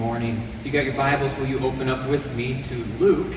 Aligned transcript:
morning. 0.00 0.42
If 0.58 0.64
you 0.64 0.72
got 0.72 0.86
your 0.86 0.94
Bibles, 0.94 1.36
will 1.36 1.46
you 1.46 1.58
open 1.58 1.90
up 1.90 2.08
with 2.08 2.34
me 2.34 2.62
to 2.62 2.74
Luke 2.98 3.36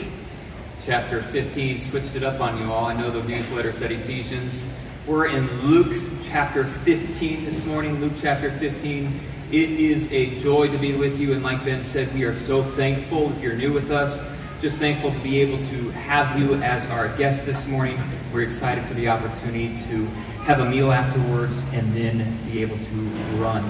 chapter 0.82 1.22
15? 1.22 1.80
Switched 1.80 2.16
it 2.16 2.24
up 2.24 2.40
on 2.40 2.58
you 2.58 2.72
all. 2.72 2.86
I 2.86 2.94
know 2.94 3.12
the 3.12 3.22
newsletter 3.28 3.74
said 3.74 3.92
Ephesians. 3.92 4.66
We're 5.06 5.28
in 5.28 5.52
Luke 5.64 5.94
chapter 6.24 6.64
15 6.64 7.44
this 7.44 7.66
morning. 7.66 8.00
Luke 8.00 8.14
chapter 8.16 8.50
15. 8.50 9.20
It 9.52 9.72
is 9.72 10.10
a 10.14 10.40
joy 10.40 10.70
to 10.70 10.78
be 10.78 10.96
with 10.96 11.20
you. 11.20 11.34
And 11.34 11.44
like 11.44 11.66
Ben 11.66 11.84
said, 11.84 12.14
we 12.14 12.24
are 12.24 12.34
so 12.34 12.64
thankful 12.64 13.30
if 13.32 13.42
you're 13.42 13.58
new 13.58 13.74
with 13.74 13.92
us. 13.92 14.22
Just 14.62 14.80
thankful 14.80 15.12
to 15.12 15.20
be 15.20 15.42
able 15.42 15.62
to 15.64 15.90
have 15.90 16.40
you 16.40 16.54
as 16.64 16.86
our 16.86 17.10
guest 17.18 17.46
this 17.46 17.68
morning. 17.68 18.02
We're 18.32 18.44
excited 18.44 18.86
for 18.86 18.94
the 18.94 19.10
opportunity 19.10 19.76
to 19.90 20.06
have 20.46 20.62
a 20.62 20.66
meal 20.70 20.94
afterwards 20.94 21.62
and 21.74 21.94
then 21.94 22.40
be 22.50 22.62
able 22.62 22.78
to 22.78 22.96
run 23.36 23.66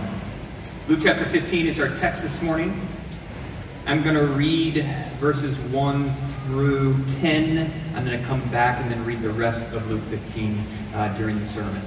Luke 0.85 0.99
chapter 1.01 1.23
15 1.23 1.67
is 1.67 1.79
our 1.79 1.87
text 1.95 2.23
this 2.23 2.41
morning. 2.41 2.85
I'm 3.85 4.03
going 4.03 4.15
to 4.15 4.25
read 4.25 4.85
verses 5.17 5.57
1 5.57 6.15
through 6.45 7.01
10. 7.21 7.71
I'm 7.95 8.05
going 8.05 8.19
to 8.19 8.25
come 8.25 8.41
back 8.49 8.81
and 8.81 8.91
then 8.91 9.05
read 9.05 9.21
the 9.21 9.29
rest 9.29 9.65
of 9.71 9.89
Luke 9.89 10.01
15 10.01 10.61
uh, 10.93 11.17
during 11.17 11.39
the 11.39 11.45
sermon. 11.45 11.81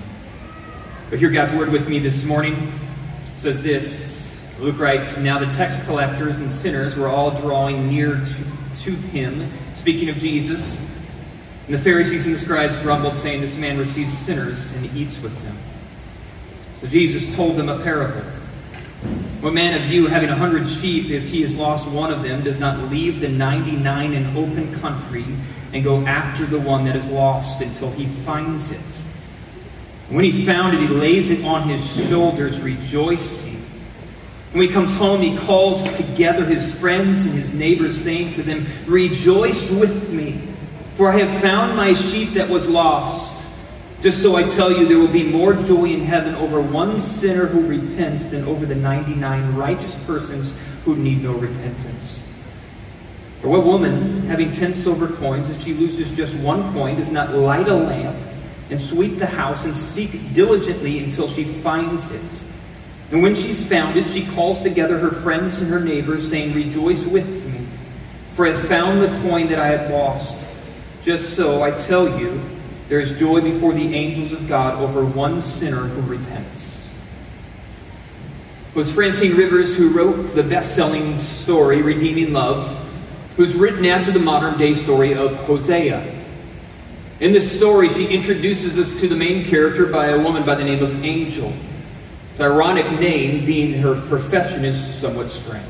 But 1.10 1.18
hear 1.18 1.28
God's 1.28 1.52
word 1.52 1.68
with 1.68 1.90
me 1.90 1.98
this 1.98 2.24
morning. 2.24 2.54
It 2.54 3.36
says 3.36 3.62
this 3.62 4.40
Luke 4.58 4.78
writes, 4.78 5.14
Now 5.18 5.38
the 5.38 5.52
tax 5.52 5.76
collectors 5.84 6.40
and 6.40 6.50
sinners 6.50 6.96
were 6.96 7.08
all 7.08 7.32
drawing 7.32 7.90
near 7.90 8.14
to, 8.14 8.44
to 8.84 8.90
him, 8.92 9.52
speaking 9.74 10.08
of 10.08 10.16
Jesus. 10.16 10.80
And 11.66 11.74
the 11.74 11.78
Pharisees 11.78 12.24
and 12.24 12.34
the 12.34 12.38
scribes 12.38 12.78
grumbled, 12.78 13.18
saying, 13.18 13.42
This 13.42 13.56
man 13.56 13.76
receives 13.76 14.16
sinners 14.16 14.72
and 14.72 14.86
eats 14.96 15.20
with 15.20 15.38
them. 15.42 15.58
So 16.80 16.86
Jesus 16.86 17.36
told 17.36 17.58
them 17.58 17.68
a 17.68 17.78
parable. 17.82 18.24
What 19.40 19.54
man 19.54 19.80
of 19.80 19.92
you, 19.92 20.06
having 20.06 20.30
a 20.30 20.34
hundred 20.34 20.66
sheep, 20.66 21.10
if 21.10 21.28
he 21.28 21.42
has 21.42 21.54
lost 21.54 21.88
one 21.88 22.12
of 22.12 22.22
them, 22.22 22.42
does 22.42 22.58
not 22.58 22.90
leave 22.90 23.20
the 23.20 23.28
ninety 23.28 23.76
nine 23.76 24.12
in 24.12 24.36
open 24.36 24.74
country 24.80 25.24
and 25.72 25.84
go 25.84 26.04
after 26.06 26.46
the 26.46 26.58
one 26.58 26.84
that 26.86 26.96
is 26.96 27.08
lost 27.08 27.60
until 27.60 27.90
he 27.90 28.06
finds 28.06 28.70
it? 28.70 29.02
When 30.08 30.24
he 30.24 30.44
found 30.44 30.74
it, 30.76 30.80
he 30.80 30.88
lays 30.88 31.30
it 31.30 31.44
on 31.44 31.68
his 31.68 32.08
shoulders, 32.08 32.60
rejoicing. 32.60 33.56
When 34.52 34.66
he 34.66 34.72
comes 34.72 34.96
home, 34.96 35.20
he 35.20 35.36
calls 35.36 35.96
together 35.96 36.44
his 36.44 36.74
friends 36.74 37.24
and 37.24 37.34
his 37.34 37.52
neighbors, 37.52 38.02
saying 38.02 38.32
to 38.34 38.42
them, 38.42 38.64
Rejoice 38.86 39.70
with 39.70 40.12
me, 40.12 40.40
for 40.94 41.10
I 41.10 41.18
have 41.18 41.42
found 41.42 41.76
my 41.76 41.92
sheep 41.92 42.30
that 42.30 42.48
was 42.48 42.68
lost. 42.68 43.35
Just 44.06 44.22
so 44.22 44.36
I 44.36 44.44
tell 44.44 44.70
you, 44.70 44.86
there 44.86 45.00
will 45.00 45.08
be 45.08 45.24
more 45.24 45.52
joy 45.52 45.86
in 45.86 46.02
heaven 46.02 46.36
over 46.36 46.60
one 46.60 47.00
sinner 47.00 47.46
who 47.46 47.66
repents 47.66 48.24
than 48.26 48.44
over 48.44 48.64
the 48.64 48.76
99 48.76 49.56
righteous 49.56 49.96
persons 50.06 50.54
who 50.84 50.94
need 50.94 51.24
no 51.24 51.32
repentance. 51.32 52.24
Or 53.42 53.50
what 53.50 53.64
woman, 53.64 54.20
having 54.28 54.52
10 54.52 54.74
silver 54.74 55.08
coins, 55.08 55.50
if 55.50 55.60
she 55.60 55.74
loses 55.74 56.08
just 56.12 56.36
one 56.36 56.72
coin, 56.72 56.94
does 56.94 57.10
not 57.10 57.34
light 57.34 57.66
a 57.66 57.74
lamp 57.74 58.16
and 58.70 58.80
sweep 58.80 59.18
the 59.18 59.26
house 59.26 59.64
and 59.64 59.74
seek 59.74 60.32
diligently 60.32 61.02
until 61.02 61.26
she 61.26 61.42
finds 61.42 62.12
it? 62.12 62.44
And 63.10 63.24
when 63.24 63.34
she's 63.34 63.66
found 63.68 63.96
it, 63.96 64.06
she 64.06 64.24
calls 64.24 64.60
together 64.60 65.00
her 65.00 65.10
friends 65.10 65.58
and 65.58 65.68
her 65.68 65.80
neighbors, 65.80 66.30
saying, 66.30 66.54
Rejoice 66.54 67.04
with 67.04 67.26
me, 67.52 67.66
for 68.30 68.46
I 68.46 68.50
have 68.50 68.68
found 68.68 69.02
the 69.02 69.28
coin 69.28 69.48
that 69.48 69.58
I 69.58 69.66
had 69.66 69.90
lost. 69.90 70.46
Just 71.02 71.34
so 71.34 71.64
I 71.64 71.72
tell 71.72 72.20
you, 72.20 72.40
there 72.88 73.00
is 73.00 73.18
joy 73.18 73.40
before 73.40 73.72
the 73.72 73.94
angels 73.94 74.32
of 74.32 74.46
God 74.46 74.80
over 74.80 75.04
one 75.04 75.40
sinner 75.40 75.82
who 75.82 76.00
repents. 76.02 76.88
It 78.70 78.76
was 78.76 78.92
Francine 78.92 79.36
Rivers 79.36 79.76
who 79.76 79.90
wrote 79.90 80.34
the 80.34 80.42
best 80.42 80.74
selling 80.74 81.16
story, 81.16 81.82
Redeeming 81.82 82.32
Love, 82.32 82.68
who's 83.36 83.56
written 83.56 83.86
after 83.86 84.12
the 84.12 84.20
modern 84.20 84.56
day 84.58 84.74
story 84.74 85.14
of 85.14 85.34
Hosea. 85.46 86.14
In 87.18 87.32
this 87.32 87.56
story, 87.56 87.88
she 87.88 88.06
introduces 88.06 88.78
us 88.78 89.00
to 89.00 89.08
the 89.08 89.16
main 89.16 89.44
character 89.44 89.86
by 89.86 90.08
a 90.08 90.18
woman 90.18 90.44
by 90.44 90.54
the 90.54 90.64
name 90.64 90.82
of 90.82 91.02
Angel. 91.02 91.52
The 92.36 92.44
ironic 92.44 93.00
name 93.00 93.46
being 93.46 93.80
her 93.80 93.98
profession 94.02 94.64
is 94.64 94.78
somewhat 94.78 95.30
strange. 95.30 95.64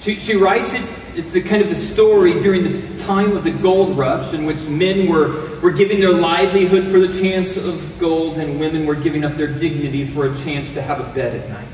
She, 0.00 0.18
she 0.18 0.36
writes 0.36 0.72
it 0.72 0.82
it's 1.18 1.32
the 1.32 1.42
kind 1.42 1.60
of 1.60 1.68
the 1.68 1.74
story 1.74 2.38
during 2.38 2.62
the 2.62 2.98
time 2.98 3.36
of 3.36 3.42
the 3.42 3.50
gold 3.50 3.98
rush 3.98 4.32
in 4.32 4.44
which 4.44 4.62
men 4.68 5.08
were, 5.08 5.58
were 5.60 5.72
giving 5.72 5.98
their 5.98 6.12
livelihood 6.12 6.84
for 6.84 7.00
the 7.00 7.12
chance 7.12 7.56
of 7.56 7.98
gold 7.98 8.38
and 8.38 8.60
women 8.60 8.86
were 8.86 8.94
giving 8.94 9.24
up 9.24 9.34
their 9.34 9.48
dignity 9.48 10.04
for 10.04 10.30
a 10.30 10.36
chance 10.36 10.72
to 10.72 10.80
have 10.80 11.00
a 11.00 11.14
bed 11.14 11.34
at 11.34 11.50
night. 11.50 11.66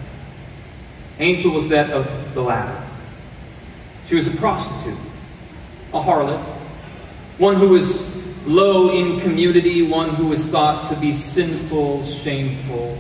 Angel 1.19 1.53
was 1.53 1.69
that 1.69 1.91
of 1.91 2.35
the 2.35 2.41
latter. 2.41 2.83
She 4.07 4.15
was 4.15 4.27
a 4.29 4.37
prostitute, 4.39 4.99
a 5.93 6.01
harlot, 6.01 6.43
one 7.37 7.57
who 7.57 7.69
was 7.69 8.03
low 8.47 8.93
in 8.93 9.21
community, 9.21 9.83
one 9.83 10.09
who 10.09 10.29
was 10.29 10.47
thought 10.47 10.87
to 10.87 10.97
be 10.97 11.13
sinful, 11.13 12.07
shameful, 12.07 12.99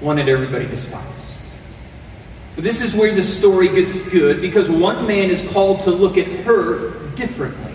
one 0.00 0.16
that 0.16 0.30
everybody 0.30 0.66
despised. 0.66 1.21
This 2.56 2.82
is 2.82 2.94
where 2.94 3.14
the 3.14 3.22
story 3.22 3.68
gets 3.68 4.00
good 4.10 4.40
because 4.40 4.70
one 4.70 5.06
man 5.06 5.30
is 5.30 5.48
called 5.52 5.80
to 5.80 5.90
look 5.90 6.18
at 6.18 6.26
her 6.44 6.90
differently. 7.14 7.72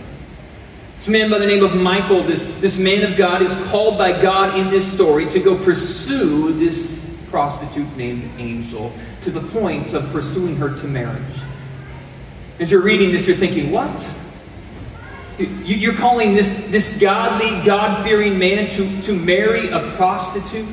This 0.97 1.07
man 1.07 1.29
by 1.29 1.39
the 1.39 1.45
name 1.45 1.63
of 1.63 1.75
Michael, 1.75 2.23
this, 2.23 2.45
this 2.59 2.77
man 2.77 3.09
of 3.09 3.17
God, 3.17 3.41
is 3.41 3.55
called 3.69 3.97
by 3.97 4.19
God 4.19 4.57
in 4.57 4.69
this 4.69 4.91
story 4.91 5.25
to 5.27 5.39
go 5.39 5.57
pursue 5.57 6.53
this 6.53 7.05
prostitute 7.29 7.95
named 7.97 8.29
Angel 8.37 8.91
to 9.21 9.31
the 9.31 9.41
point 9.41 9.93
of 9.93 10.11
pursuing 10.11 10.55
her 10.57 10.75
to 10.75 10.87
marriage. 10.87 11.21
As 12.59 12.71
you're 12.71 12.81
reading 12.81 13.11
this, 13.11 13.27
you're 13.27 13.37
thinking, 13.37 13.71
what? 13.71 14.11
You're 15.37 15.93
calling 15.93 16.33
this, 16.33 16.67
this 16.67 16.99
godly, 16.99 17.63
God 17.63 18.03
fearing 18.03 18.39
man 18.39 18.71
to, 18.71 19.01
to 19.03 19.13
marry 19.13 19.67
a 19.69 19.91
prostitute? 19.97 20.67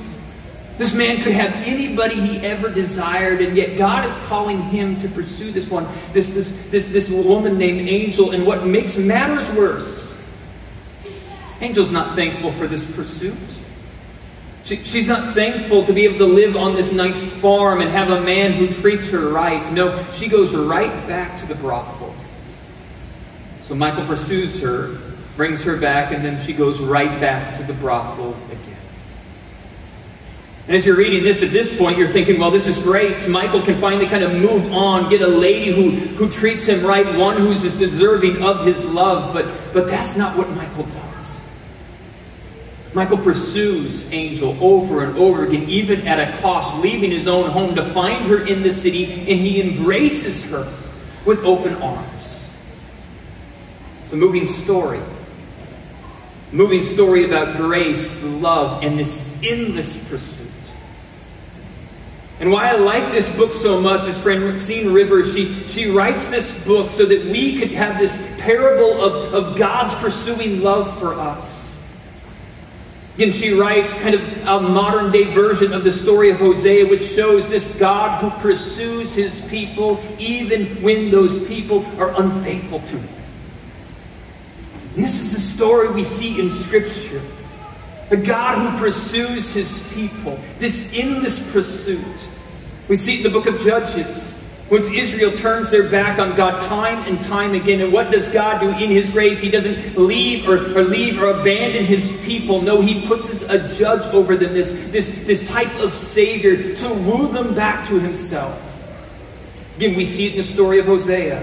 This 0.77 0.93
man 0.93 1.23
could 1.23 1.33
have 1.33 1.55
anybody 1.67 2.17
he 2.17 2.39
ever 2.39 2.69
desired, 2.69 3.41
and 3.41 3.57
yet 3.57 3.79
God 3.79 4.07
is 4.07 4.17
calling 4.27 4.61
him 4.61 5.01
to 5.01 5.09
pursue 5.09 5.53
this 5.53 5.69
one, 5.69 5.87
this, 6.13 6.33
this, 6.33 6.67
this, 6.71 6.89
this 6.89 7.09
woman 7.09 7.59
named 7.59 7.89
Angel. 7.89 8.33
And 8.33 8.45
what 8.45 8.67
makes 8.67 8.97
matters 8.97 9.49
worse, 9.57 10.17
Angel's 11.61 11.93
not 11.93 12.17
thankful 12.17 12.51
for 12.51 12.67
this 12.67 12.85
pursuit. 12.85 13.39
She, 14.65 14.83
she's 14.83 15.07
not 15.07 15.35
thankful 15.35 15.85
to 15.85 15.93
be 15.93 16.05
able 16.07 16.19
to 16.19 16.27
live 16.27 16.57
on 16.57 16.75
this 16.75 16.91
nice 16.91 17.33
farm 17.33 17.81
and 17.81 17.91
have 17.91 18.11
a 18.11 18.21
man 18.23 18.53
who 18.53 18.67
treats 18.67 19.09
her 19.11 19.29
right. 19.29 19.71
No, 19.73 20.05
she 20.11 20.27
goes 20.27 20.55
right 20.55 21.07
back 21.07 21.39
to 21.41 21.47
the 21.47 21.55
brothel. 21.55 22.15
So 23.63 23.75
Michael 23.75 24.07
pursues 24.07 24.59
her, 24.61 24.99
brings 25.37 25.63
her 25.65 25.77
back, 25.77 26.13
and 26.13 26.25
then 26.25 26.41
she 26.41 26.53
goes 26.53 26.81
right 26.81 27.21
back 27.21 27.55
to 27.59 27.63
the 27.63 27.75
brothel 27.75 28.35
again. 28.51 28.74
And 30.67 30.75
as 30.75 30.87
you're 30.87 30.97
reading 30.97 31.23
this 31.23 31.43
at 31.43 31.51
this 31.51 31.77
point, 31.77 31.99
you're 31.99 32.09
thinking, 32.09 32.41
well, 32.41 32.51
this 32.51 32.67
is 32.67 32.79
great. 32.79 33.29
Michael 33.29 33.61
can 33.61 33.77
finally 33.77 34.07
kind 34.07 34.25
of 34.25 34.33
move 34.33 34.73
on, 34.73 35.11
get 35.11 35.21
a 35.21 35.27
lady 35.27 35.71
who, 35.71 35.91
who 35.91 36.31
treats 36.31 36.67
him 36.67 36.85
right, 36.87 37.05
one 37.19 37.37
who's 37.37 37.63
deserving 37.75 38.43
of 38.43 38.65
his 38.65 38.83
love. 38.83 39.35
But, 39.35 39.47
but 39.75 39.87
that's 39.87 40.17
not 40.17 40.39
what 40.39 40.49
Michael 40.51 40.85
does. 40.85 41.47
Michael 42.95 43.19
pursues 43.19 44.11
Angel 44.11 44.57
over 44.65 45.05
and 45.05 45.19
over 45.19 45.45
again, 45.45 45.69
even 45.69 46.07
at 46.07 46.19
a 46.19 46.39
cost, 46.41 46.75
leaving 46.77 47.11
his 47.11 47.29
own 47.29 47.51
home 47.51 47.75
to 47.75 47.83
find 47.83 48.27
her 48.27 48.47
in 48.47 48.63
the 48.63 48.71
city, 48.71 49.05
and 49.05 49.41
he 49.41 49.61
embraces 49.61 50.45
her 50.47 50.73
with 51.27 51.45
open 51.45 51.75
arms. 51.83 52.51
It's 54.05 54.13
a 54.13 54.17
moving 54.17 54.47
story. 54.47 55.01
Moving 56.53 56.83
story 56.83 57.25
about 57.25 57.57
grace, 57.57 58.23
love, 58.23 58.85
and 58.85 58.99
this 58.99 59.39
endless 59.45 59.97
pursuit. 60.09 60.44
And 62.41 62.51
why 62.51 62.69
I 62.69 62.77
like 62.77 63.13
this 63.13 63.29
book 63.37 63.53
so 63.53 63.81
much 63.81 64.09
is 64.09 64.19
friend 64.19 64.43
Francine 64.43 64.93
Rivers, 64.93 65.33
she, 65.33 65.55
she 65.69 65.91
writes 65.91 66.27
this 66.27 66.51
book 66.65 66.91
so 66.91 67.05
that 67.05 67.25
we 67.27 67.59
could 67.59 67.71
have 67.71 67.99
this 67.99 68.37
parable 68.41 69.01
of, 69.01 69.35
of 69.35 69.57
God's 69.57 69.95
pursuing 69.95 70.63
love 70.63 70.99
for 70.99 71.15
us. 71.15 71.65
Again, 73.15 73.31
she 73.31 73.53
writes 73.53 73.95
kind 74.01 74.17
of 74.17 74.47
a 74.47 74.61
modern 74.61 75.13
day 75.13 75.33
version 75.33 75.73
of 75.73 75.85
the 75.85 75.93
story 75.93 76.31
of 76.31 76.39
Hosea, 76.39 76.89
which 76.89 77.03
shows 77.03 77.49
this 77.49 77.73
God 77.79 78.21
who 78.21 78.31
pursues 78.43 79.15
his 79.15 79.41
people 79.43 80.03
even 80.19 80.83
when 80.83 81.13
those 81.13 81.47
people 81.47 81.87
are 82.01 82.21
unfaithful 82.21 82.81
to 82.81 82.99
him. 82.99 83.09
And 84.97 85.05
this 85.05 85.21
is 85.21 85.33
the 85.33 85.41
story 85.41 85.93
we 85.93 86.03
see 86.03 86.41
in 86.41 86.51
Scripture. 86.51 87.23
A 88.15 88.17
God 88.17 88.59
who 88.59 88.79
pursues 88.79 89.53
his 89.53 89.83
people, 89.93 90.39
this 90.61 90.97
endless 90.97 91.53
pursuit. 91.53 92.29
We 92.87 92.95
see 92.95 93.15
it 93.15 93.27
in 93.27 93.33
the 93.33 93.37
book 93.37 93.49
of 93.49 93.61
Judges. 93.61 94.37
Once 94.71 94.87
Israel 94.87 95.33
turns 95.33 95.69
their 95.69 95.91
back 95.91 96.21
on 96.21 96.37
God 96.37 96.63
time 96.63 96.99
and 97.13 97.21
time 97.21 97.55
again, 97.55 97.81
and 97.81 97.93
what 97.93 98.13
does 98.13 98.29
God 98.29 98.61
do 98.61 98.69
in 98.69 98.89
His 98.89 99.11
grace? 99.11 99.41
He 99.41 99.51
doesn't 99.51 99.99
leave 99.99 100.49
or, 100.49 100.59
or 100.79 100.85
leave 100.85 101.21
or 101.21 101.31
abandon 101.31 101.85
His 101.85 102.13
people. 102.23 102.63
No, 102.63 102.81
He 102.81 103.05
puts 103.05 103.29
us 103.31 103.43
a 103.43 103.75
judge 103.75 104.07
over 104.15 104.37
them, 104.37 104.55
this, 104.55 104.71
this, 104.93 105.25
this 105.25 105.49
type 105.49 105.75
of 105.81 105.93
Savior 105.93 106.73
to 106.73 106.95
woo 106.95 107.27
them 107.33 107.53
back 107.53 107.85
to 107.89 107.99
Himself. 107.99 108.61
Again, 109.77 109.97
we 109.97 110.05
see 110.05 110.27
it 110.27 110.33
in 110.33 110.39
the 110.39 110.45
story 110.45 110.79
of 110.79 110.87
Hosea, 110.87 111.43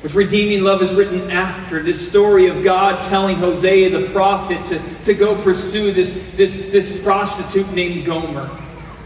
which 0.00 0.14
redeeming 0.14 0.62
love 0.62 0.80
is 0.82 0.94
written 0.94 1.30
after. 1.30 1.82
This 1.82 2.08
story 2.08 2.46
of 2.46 2.62
God 2.62 3.02
telling 3.08 3.36
Hosea 3.36 3.90
the 3.90 4.08
prophet 4.10 4.64
to, 4.66 4.80
to 5.04 5.14
go 5.14 5.40
pursue 5.42 5.92
this, 5.92 6.12
this, 6.36 6.56
this 6.70 7.02
prostitute 7.02 7.72
named 7.72 8.06
Gomer. 8.06 8.48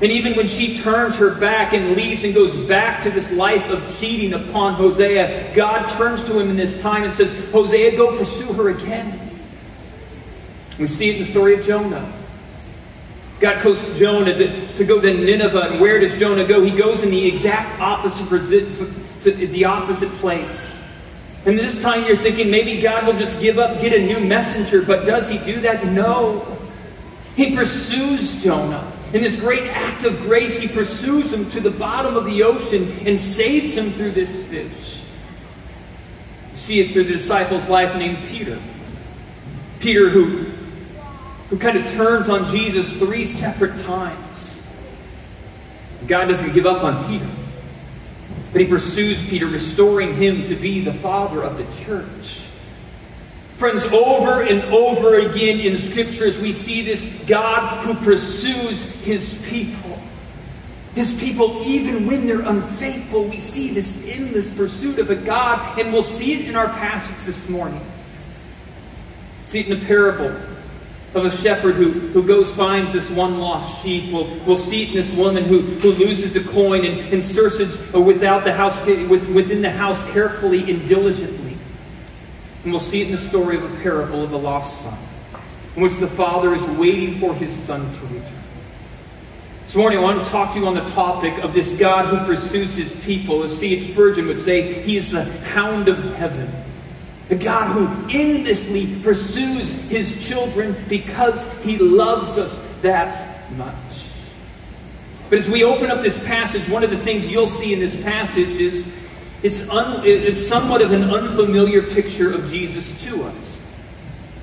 And 0.02 0.10
even 0.10 0.34
when 0.34 0.48
she 0.48 0.76
turns 0.76 1.14
her 1.16 1.32
back 1.32 1.72
and 1.72 1.96
leaves 1.96 2.24
and 2.24 2.34
goes 2.34 2.56
back 2.66 3.02
to 3.02 3.10
this 3.10 3.30
life 3.30 3.70
of 3.70 3.96
cheating 3.96 4.34
upon 4.34 4.74
Hosea, 4.74 5.54
God 5.54 5.88
turns 5.90 6.24
to 6.24 6.38
him 6.38 6.50
in 6.50 6.56
this 6.56 6.80
time 6.82 7.04
and 7.04 7.14
says, 7.14 7.32
Hosea, 7.50 7.96
go 7.96 8.16
pursue 8.18 8.52
her 8.52 8.70
again. 8.70 9.30
We 10.78 10.88
see 10.88 11.10
it 11.10 11.16
in 11.16 11.22
the 11.22 11.28
story 11.28 11.54
of 11.54 11.64
Jonah. 11.64 12.12
God 13.38 13.62
calls 13.62 13.82
Jonah 13.98 14.34
to, 14.34 14.74
to 14.74 14.84
go 14.84 15.00
to 15.00 15.14
Nineveh, 15.14 15.70
and 15.70 15.80
where 15.80 16.00
does 16.00 16.18
Jonah 16.18 16.46
go? 16.46 16.62
He 16.62 16.70
goes 16.70 17.02
in 17.02 17.10
the 17.10 17.26
exact 17.26 17.80
opposite 17.80 18.28
to 18.28 19.30
the 19.30 19.64
opposite 19.64 20.10
place. 20.14 20.71
And 21.44 21.58
this 21.58 21.82
time 21.82 22.06
you're 22.06 22.16
thinking 22.16 22.50
maybe 22.50 22.80
God 22.80 23.06
will 23.06 23.18
just 23.18 23.40
give 23.40 23.58
up, 23.58 23.80
get 23.80 23.92
a 23.92 24.06
new 24.06 24.24
messenger, 24.26 24.82
but 24.82 25.04
does 25.04 25.28
he 25.28 25.38
do 25.38 25.60
that? 25.62 25.84
No. 25.86 26.58
He 27.34 27.56
pursues 27.56 28.42
Jonah. 28.42 28.92
In 29.12 29.20
this 29.20 29.38
great 29.38 29.64
act 29.64 30.04
of 30.04 30.18
grace, 30.20 30.58
he 30.58 30.68
pursues 30.68 31.32
him 31.32 31.50
to 31.50 31.60
the 31.60 31.70
bottom 31.70 32.16
of 32.16 32.24
the 32.24 32.42
ocean 32.44 32.90
and 33.06 33.20
saves 33.20 33.74
him 33.74 33.90
through 33.90 34.12
this 34.12 34.46
fish. 34.46 35.02
You 36.52 36.56
see 36.56 36.80
it 36.80 36.92
through 36.92 37.04
the 37.04 37.14
disciple's 37.14 37.68
life 37.68 37.94
named 37.96 38.24
Peter. 38.26 38.58
Peter, 39.80 40.08
who, 40.08 40.44
who 41.50 41.58
kind 41.58 41.76
of 41.76 41.86
turns 41.90 42.28
on 42.28 42.48
Jesus 42.48 42.92
three 42.94 43.24
separate 43.24 43.76
times. 43.78 44.62
God 46.06 46.28
doesn't 46.28 46.54
give 46.54 46.66
up 46.66 46.82
on 46.84 47.06
Peter, 47.06 47.28
but 48.52 48.60
he 48.60 48.66
pursues 48.66 49.22
Peter, 49.22 49.46
restoring 49.46 50.14
him 50.14 50.44
to 50.44 50.54
be 50.54 50.80
the 50.80 50.92
father 50.92 51.42
of 51.42 51.56
the 51.56 51.84
church. 51.84 52.40
Friends, 53.56 53.84
over 53.86 54.42
and 54.42 54.62
over 54.72 55.18
again 55.18 55.60
in 55.60 55.72
the 55.72 55.78
scriptures, 55.78 56.38
we 56.38 56.52
see 56.52 56.82
this 56.82 57.04
God 57.26 57.84
who 57.84 57.94
pursues 57.94 58.82
his 59.04 59.46
people. 59.48 59.98
His 60.94 61.14
people, 61.14 61.62
even 61.64 62.06
when 62.06 62.26
they're 62.26 62.42
unfaithful, 62.42 63.24
we 63.24 63.38
see 63.38 63.72
this 63.72 64.18
endless 64.18 64.52
pursuit 64.52 64.98
of 64.98 65.08
a 65.08 65.14
God, 65.14 65.78
and 65.78 65.90
we'll 65.92 66.02
see 66.02 66.34
it 66.34 66.48
in 66.48 66.54
our 66.54 66.68
passage 66.68 67.24
this 67.24 67.48
morning. 67.48 67.80
See 69.46 69.60
it 69.60 69.68
in 69.68 69.80
the 69.80 69.86
parable 69.86 70.38
of 71.14 71.26
a 71.26 71.30
shepherd 71.30 71.74
who, 71.74 71.90
who 71.90 72.22
goes 72.22 72.50
finds 72.50 72.92
this 72.92 73.10
one 73.10 73.38
lost 73.38 73.82
sheep. 73.82 74.12
We'll, 74.12 74.26
we'll 74.46 74.56
see 74.56 74.84
it 74.84 74.88
in 74.90 74.94
this 74.94 75.12
woman 75.12 75.44
who, 75.44 75.60
who 75.60 75.92
loses 75.92 76.36
a 76.36 76.44
coin 76.44 76.84
and, 76.86 76.98
and 77.12 77.22
searches 77.22 77.78
uh, 77.94 78.00
without 78.00 78.44
the 78.44 78.52
house, 78.52 78.84
within 78.86 79.60
the 79.60 79.70
house 79.70 80.02
carefully 80.10 80.70
and 80.70 80.88
diligently. 80.88 81.56
And 82.64 82.72
we'll 82.72 82.80
see 82.80 83.02
it 83.02 83.06
in 83.06 83.12
the 83.12 83.18
story 83.18 83.56
of 83.56 83.64
a 83.64 83.76
parable 83.80 84.22
of 84.22 84.30
the 84.30 84.38
lost 84.38 84.82
son, 84.82 84.98
in 85.76 85.82
which 85.82 85.98
the 85.98 86.06
father 86.06 86.54
is 86.54 86.64
waiting 86.78 87.14
for 87.16 87.34
his 87.34 87.52
son 87.52 87.92
to 87.92 88.00
return. 88.06 88.42
This 89.64 89.76
morning, 89.76 89.98
I 89.98 90.02
want 90.02 90.24
to 90.24 90.30
talk 90.30 90.52
to 90.52 90.60
you 90.60 90.66
on 90.66 90.74
the 90.74 90.84
topic 90.90 91.42
of 91.42 91.54
this 91.54 91.72
God 91.72 92.06
who 92.06 92.24
pursues 92.26 92.76
his 92.76 92.92
people. 93.04 93.42
As 93.42 93.56
C.H. 93.58 93.92
Spurgeon 93.92 94.26
would 94.26 94.38
say, 94.38 94.82
he 94.82 94.96
is 94.96 95.10
the 95.10 95.24
hound 95.24 95.88
of 95.88 95.98
heaven. 96.14 96.52
The 97.32 97.38
God 97.38 97.72
who 97.72 97.86
endlessly 98.14 98.94
pursues 99.00 99.72
his 99.88 100.22
children 100.22 100.76
because 100.86 101.50
he 101.62 101.78
loves 101.78 102.36
us 102.36 102.60
that 102.82 103.50
much. 103.56 103.74
But 105.30 105.38
as 105.38 105.48
we 105.48 105.64
open 105.64 105.90
up 105.90 106.02
this 106.02 106.22
passage, 106.26 106.68
one 106.68 106.84
of 106.84 106.90
the 106.90 106.98
things 106.98 107.26
you'll 107.26 107.46
see 107.46 107.72
in 107.72 107.80
this 107.80 107.96
passage 107.96 108.50
is 108.50 108.86
it's, 109.42 109.66
un, 109.70 110.02
it's 110.04 110.46
somewhat 110.46 110.82
of 110.82 110.92
an 110.92 111.04
unfamiliar 111.04 111.80
picture 111.80 112.30
of 112.30 112.50
Jesus 112.50 113.02
to 113.04 113.22
us. 113.22 113.58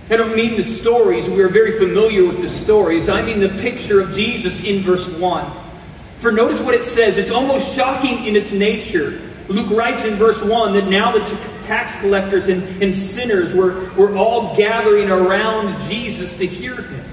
I 0.10 0.18
don't 0.18 0.36
mean 0.36 0.58
the 0.58 0.64
stories. 0.64 1.30
We 1.30 1.44
are 1.44 1.48
very 1.48 1.78
familiar 1.78 2.26
with 2.26 2.42
the 2.42 2.50
stories. 2.50 3.08
I 3.08 3.22
mean 3.22 3.40
the 3.40 3.50
picture 3.50 4.02
of 4.02 4.14
Jesus 4.14 4.64
in 4.64 4.82
verse 4.82 5.08
1. 5.08 5.52
For 6.18 6.32
notice 6.32 6.60
what 6.60 6.74
it 6.74 6.84
says. 6.84 7.20
It's 7.20 7.30
almost 7.30 7.76
shocking 7.76 8.26
in 8.26 8.36
its 8.36 8.52
nature. 8.52 9.22
Luke 9.48 9.70
writes 9.70 10.06
in 10.06 10.16
verse 10.16 10.42
1 10.42 10.74
that 10.74 10.88
now 10.88 11.12
the 11.12 11.24
tax 11.70 11.96
collectors 11.98 12.48
and, 12.48 12.64
and 12.82 12.96
sinners 12.96 13.54
were, 13.54 13.92
were 13.94 14.18
all 14.18 14.56
gathering 14.56 15.12
around 15.12 15.80
Jesus 15.82 16.34
to 16.34 16.48
hear 16.48 16.74
him. 16.82 17.06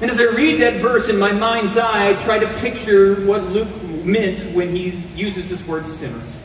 And 0.00 0.10
as 0.10 0.18
I 0.18 0.24
read 0.24 0.60
that 0.60 0.80
verse 0.82 1.08
in 1.08 1.16
my 1.20 1.30
mind's 1.30 1.76
eye, 1.76 2.10
I 2.10 2.14
try 2.14 2.40
to 2.40 2.52
picture 2.58 3.14
what 3.26 3.44
Luke 3.44 3.68
meant 4.04 4.40
when 4.54 4.74
he 4.74 4.90
uses 5.14 5.50
this 5.50 5.64
word 5.68 5.86
sinners. 5.86 6.42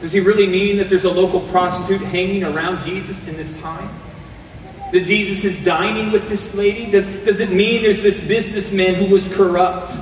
Does 0.00 0.12
he 0.12 0.20
really 0.20 0.46
mean 0.46 0.76
that 0.76 0.90
there's 0.90 1.04
a 1.04 1.10
local 1.10 1.40
prostitute 1.48 2.02
hanging 2.02 2.44
around 2.44 2.84
Jesus 2.84 3.26
in 3.26 3.38
this 3.38 3.56
time? 3.58 3.88
That 4.92 5.06
Jesus 5.06 5.44
is 5.44 5.64
dining 5.64 6.12
with 6.12 6.28
this 6.28 6.54
lady? 6.54 6.90
Does, 6.90 7.08
does 7.24 7.40
it 7.40 7.50
mean 7.50 7.80
there's 7.82 8.02
this 8.02 8.20
businessman 8.20 8.94
who 8.96 9.06
was 9.06 9.26
corrupt? 9.34 9.96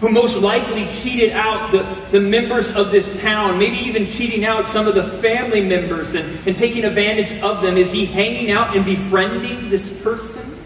Who 0.00 0.10
most 0.10 0.36
likely 0.36 0.86
cheated 0.88 1.32
out 1.32 1.72
the, 1.72 1.82
the 2.10 2.20
members 2.20 2.70
of 2.70 2.90
this 2.90 3.20
town, 3.20 3.58
maybe 3.58 3.76
even 3.76 4.06
cheating 4.06 4.44
out 4.44 4.66
some 4.66 4.88
of 4.88 4.94
the 4.94 5.04
family 5.18 5.60
members 5.60 6.14
and, 6.14 6.46
and 6.46 6.56
taking 6.56 6.84
advantage 6.84 7.32
of 7.42 7.62
them? 7.62 7.76
Is 7.76 7.92
he 7.92 8.06
hanging 8.06 8.50
out 8.50 8.74
and 8.74 8.84
befriending 8.84 9.68
this 9.68 10.02
person? 10.02 10.58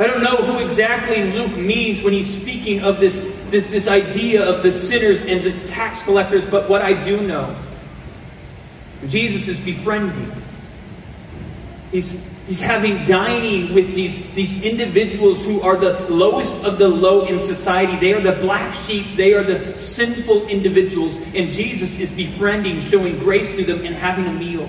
I 0.00 0.06
don't 0.06 0.22
know 0.22 0.36
who 0.36 0.64
exactly 0.64 1.32
Luke 1.32 1.56
means 1.56 2.02
when 2.02 2.12
he's 2.12 2.40
speaking 2.40 2.82
of 2.82 3.00
this 3.00 3.20
this, 3.50 3.64
this 3.66 3.88
idea 3.88 4.46
of 4.46 4.62
the 4.62 4.70
sinners 4.70 5.22
and 5.22 5.42
the 5.42 5.52
tax 5.66 6.02
collectors, 6.02 6.46
but 6.46 6.68
what 6.68 6.82
I 6.82 6.92
do 6.92 7.20
know, 7.20 7.56
Jesus 9.06 9.48
is 9.48 9.58
befriending. 9.58 10.30
He's, 11.90 12.28
he's 12.48 12.60
having 12.60 13.04
dining 13.04 13.74
with 13.74 13.94
these, 13.94 14.32
these 14.32 14.64
individuals 14.64 15.44
who 15.44 15.60
are 15.60 15.76
the 15.76 16.00
lowest 16.08 16.54
of 16.64 16.78
the 16.78 16.88
low 16.88 17.26
in 17.26 17.38
society. 17.38 17.96
They 17.96 18.14
are 18.14 18.20
the 18.20 18.40
black 18.40 18.74
sheep, 18.74 19.14
they 19.14 19.34
are 19.34 19.44
the 19.44 19.76
sinful 19.76 20.48
individuals, 20.48 21.18
and 21.34 21.50
Jesus 21.50 21.98
is 22.00 22.10
befriending, 22.10 22.80
showing 22.80 23.18
grace 23.18 23.54
to 23.56 23.64
them, 23.64 23.84
and 23.84 23.94
having 23.94 24.26
a 24.26 24.32
meal. 24.32 24.68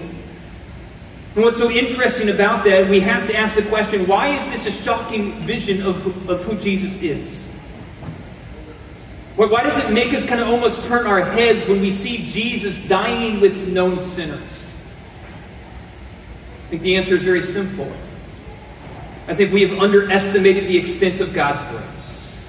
And 1.36 1.46
what's 1.46 1.58
so 1.58 1.72
interesting 1.72 2.30
about 2.30 2.66
that, 2.66 2.90
we 2.90 3.00
have 3.00 3.26
to 3.28 3.36
ask 3.36 3.56
the 3.56 3.64
question 3.64 4.06
why 4.08 4.36
is 4.36 4.46
this 4.50 4.66
a 4.66 4.72
shocking 4.72 5.40
vision 5.42 5.82
of, 5.82 6.30
of 6.30 6.44
who 6.44 6.58
Jesus 6.58 6.96
is? 7.02 7.48
Why 9.38 9.64
does 9.64 9.78
it 9.78 9.94
make 9.94 10.14
us 10.14 10.26
kind 10.26 10.42
of 10.42 10.50
almost 10.50 10.84
turn 10.84 11.08
our 11.08 11.22
heads 11.22 11.66
when 11.66 11.80
we 11.80 11.92
see 11.92 12.26
Jesus 12.26 12.78
dining 12.90 13.40
with 13.40 13.70
known 13.70 13.98
sinners? 13.98 14.69
I 16.70 16.74
think 16.74 16.84
the 16.84 16.98
answer 16.98 17.16
is 17.16 17.24
very 17.24 17.42
simple. 17.42 17.92
I 19.28 19.34
think 19.34 19.52
we 19.52 19.64
have 19.64 19.80
underestimated 19.80 20.68
the 20.68 20.78
extent 20.78 21.20
of 21.20 21.34
God's 21.34 21.64
grace. 21.64 22.48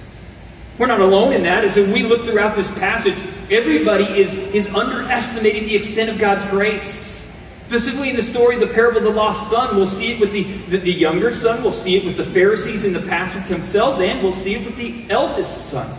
We're 0.77 0.89
not 0.89 1.01
alone 1.01 1.33
in 1.33 1.43
that. 1.45 1.65
As 1.65 1.77
we 1.77 2.03
look 2.03 2.27
throughout 2.27 2.55
this 2.55 2.71
passage, 2.73 3.17
everybody 3.51 4.05
is, 4.05 4.37
is 4.37 4.69
underestimating 4.75 5.65
the 5.65 5.75
extent 5.75 6.11
of 6.11 6.19
God's 6.19 6.45
grace. 6.51 7.27
Specifically 7.67 8.11
in 8.11 8.17
the 8.17 8.23
story 8.23 8.57
of 8.57 8.61
the 8.61 8.67
parable 8.67 8.99
of 8.99 9.05
the 9.05 9.11
lost 9.11 9.49
son, 9.49 9.75
we'll 9.75 9.87
see 9.87 10.13
it 10.13 10.21
with 10.21 10.33
the, 10.33 10.43
the, 10.69 10.77
the 10.77 10.93
younger 10.93 11.31
son, 11.31 11.63
we'll 11.63 11.73
see 11.73 11.97
it 11.97 12.05
with 12.05 12.19
the 12.19 12.25
Pharisees 12.25 12.85
and 12.85 12.95
the 12.95 13.01
pastors 13.01 13.49
themselves, 13.49 14.01
and 14.01 14.23
we'll 14.23 14.33
see 14.33 14.57
it 14.57 14.67
with 14.67 14.77
the 14.77 15.11
eldest 15.11 15.71
son. 15.71 15.91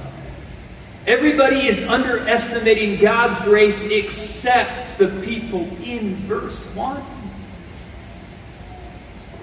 Everybody 1.07 1.65
is 1.65 1.81
underestimating 1.87 2.99
God's 2.99 3.39
grace 3.39 3.81
except 3.81 4.99
the 4.99 5.07
people 5.23 5.61
in 5.81 6.17
verse 6.27 6.65
1. 6.75 7.20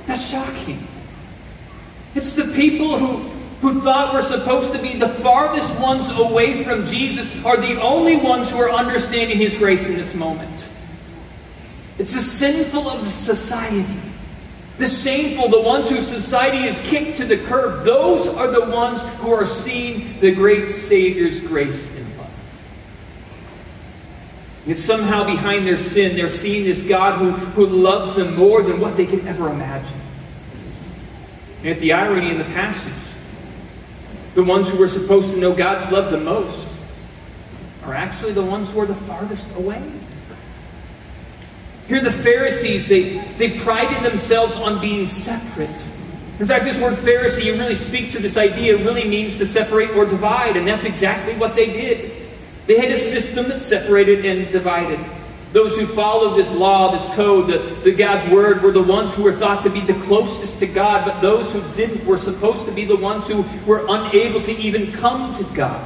That's 0.09 0.29
shocking. 0.29 0.85
It's 2.17 2.33
the 2.33 2.53
people 2.55 2.99
who, 2.99 3.19
who 3.61 3.81
thought 3.83 4.13
were 4.13 4.23
supposed 4.23 4.73
to 4.73 4.79
be 4.81 4.95
the 4.95 5.09
farthest 5.09 5.79
ones 5.79 6.09
away 6.09 6.65
from 6.65 6.87
Jesus 6.87 7.33
are 7.45 7.57
the 7.57 7.81
only 7.81 8.17
ones 8.17 8.51
who 8.51 8.59
are 8.59 8.71
understanding 8.71 9.37
his 9.37 9.57
grace 9.57 9.87
in 9.87 9.95
this 9.95 10.15
moment. 10.15 10.69
It's 11.99 12.15
the 12.15 12.21
sinful 12.21 12.89
of 12.89 13.05
society 13.05 13.85
the 14.79 14.87
shameful, 14.87 15.49
the 15.49 15.61
ones 15.61 15.89
whose 15.89 16.07
society 16.07 16.69
is 16.69 16.79
kicked 16.89 17.17
to 17.17 17.25
the 17.25 17.37
curb, 17.37 17.85
those 17.85 18.29
are 18.29 18.49
the 18.49 18.65
ones 18.71 19.03
who 19.19 19.33
are 19.33 19.45
seeing 19.45 20.21
the 20.21 20.33
great 20.33 20.69
Savior's 20.69 21.41
grace 21.41 21.93
Yet 24.69 24.77
somehow 24.77 25.25
behind 25.25 25.67
their 25.67 25.79
sin, 25.79 26.15
they're 26.15 26.29
seeing 26.29 26.65
this 26.65 26.83
God 26.83 27.19
who, 27.19 27.31
who 27.31 27.65
loves 27.65 28.15
them 28.15 28.37
more 28.37 28.61
than 28.61 28.79
what 28.81 28.99
they 28.99 29.07
can 29.07 29.27
ever 29.27 29.49
imagine. 29.49 29.99
And 31.61 31.69
at 31.69 31.81
the 31.81 31.95
irony 31.95 32.31
in 32.31 32.37
the 32.37 32.45
passage, 32.45 32.93
the 34.35 34.45
ones 34.45 34.69
who 34.69 34.77
were 34.77 34.87
supposed 34.87 35.33
to 35.33 35.41
know 35.41 35.55
God's 35.55 35.91
love 35.91 36.13
the 36.13 36.21
most 36.21 36.69
are 37.85 37.95
actually 37.95 38.35
the 38.35 38.45
ones 38.45 38.71
who 38.71 38.81
are 38.81 38.85
the 38.85 38.95
farthest 38.95 39.57
away. 39.57 39.83
Here, 41.87 42.03
the 42.03 42.13
Pharisees, 42.13 42.89
they, 42.89 43.21
they 43.39 43.59
prided 43.59 44.03
themselves 44.03 44.55
on 44.57 44.83
being 44.83 45.07
separate. 45.07 45.89
In 46.41 46.47
fact, 46.47 46.67
this 46.67 46.79
word 46.79 46.93
Pharisee 46.93 47.59
really 47.59 47.75
speaks 47.75 48.13
to 48.13 48.19
this 48.19 48.37
idea. 48.37 48.77
It 48.77 48.85
really 48.85 49.09
means 49.09 49.39
to 49.39 49.47
separate 49.47 49.93
or 49.93 50.05
divide, 50.05 50.59
and 50.59 50.69
that's 50.69 50.85
exactly 50.85 51.35
what 51.37 51.57
they 51.57 51.73
did. 51.73 52.18
They 52.69 52.77
had 52.77 52.93
a 52.93 52.99
system 52.99 53.49
that 53.49 53.61
separated 53.61 54.27
and 54.27 54.53
divided. 54.53 55.01
Those 55.55 55.75
who 55.75 55.87
followed 55.87 56.37
this 56.37 56.53
law, 56.53 56.93
this 56.93 57.09
code, 57.15 57.49
the, 57.49 57.59
the 57.83 57.93
God's 57.93 58.31
word, 58.31 58.63
were 58.63 58.73
the 58.73 58.83
ones 58.83 59.15
who 59.15 59.23
were 59.23 59.33
thought 59.33 59.63
to 59.63 59.71
be 59.71 59.81
the 59.81 59.95
closest 60.05 60.59
to 60.59 60.67
God, 60.67 61.07
but 61.07 61.23
those 61.23 61.51
who 61.51 61.63
didn't 61.73 62.05
were 62.05 62.19
supposed 62.19 62.67
to 62.67 62.73
be 62.73 62.85
the 62.85 62.97
ones 62.97 63.27
who 63.27 63.47
were 63.65 63.87
unable 63.89 64.43
to 64.43 64.53
even 64.59 64.93
come 64.93 65.33
to 65.37 65.45
God. 65.55 65.83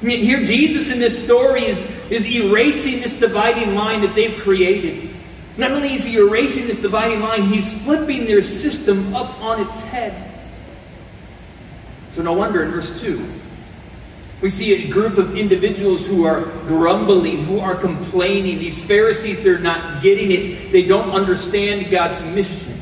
here, 0.00 0.44
Jesus 0.44 0.92
in 0.92 1.00
this 1.00 1.20
story 1.22 1.64
is, 1.64 1.82
is 2.08 2.24
erasing 2.24 3.00
this 3.00 3.14
dividing 3.14 3.74
line 3.74 4.00
that 4.02 4.14
they've 4.14 4.40
created. 4.40 5.10
Not 5.56 5.72
only 5.72 5.94
is 5.94 6.04
he 6.04 6.16
erasing 6.16 6.68
this 6.68 6.80
dividing 6.80 7.20
line, 7.20 7.42
he's 7.42 7.82
flipping 7.82 8.26
their 8.26 8.42
system 8.42 9.12
up 9.12 9.40
on 9.40 9.60
its 9.60 9.82
head. 9.82 10.30
So, 12.12 12.22
no 12.22 12.32
wonder 12.32 12.62
in 12.62 12.70
verse 12.70 13.00
2, 13.00 13.28
we 14.40 14.48
see 14.48 14.86
a 14.86 14.90
group 14.90 15.18
of 15.18 15.36
individuals 15.36 16.06
who 16.06 16.24
are 16.24 16.42
grumbling, 16.66 17.44
who 17.44 17.60
are 17.60 17.74
complaining. 17.74 18.58
These 18.58 18.82
Pharisees, 18.84 19.42
they're 19.42 19.58
not 19.58 20.02
getting 20.02 20.30
it. 20.30 20.72
They 20.72 20.86
don't 20.86 21.10
understand 21.10 21.90
God's 21.90 22.22
mission. 22.34 22.80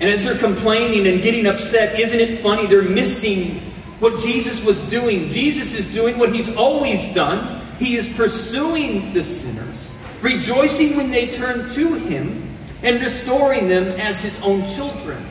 And 0.00 0.10
as 0.10 0.24
they're 0.24 0.36
complaining 0.36 1.06
and 1.06 1.22
getting 1.22 1.46
upset, 1.46 2.00
isn't 2.00 2.18
it 2.18 2.40
funny? 2.40 2.66
They're 2.66 2.82
missing 2.82 3.60
what 4.00 4.20
Jesus 4.20 4.64
was 4.64 4.82
doing. 4.82 5.30
Jesus 5.30 5.74
is 5.74 5.86
doing 5.94 6.18
what 6.18 6.34
he's 6.34 6.54
always 6.56 7.06
done. 7.14 7.64
He 7.78 7.94
is 7.94 8.08
pursuing 8.08 9.12
the 9.12 9.22
sinners, 9.22 9.88
rejoicing 10.20 10.96
when 10.96 11.12
they 11.12 11.28
turn 11.28 11.68
to 11.74 11.94
him, 11.94 12.56
and 12.82 13.00
restoring 13.00 13.68
them 13.68 13.84
as 14.00 14.20
his 14.20 14.36
own 14.40 14.66
children. 14.66 15.24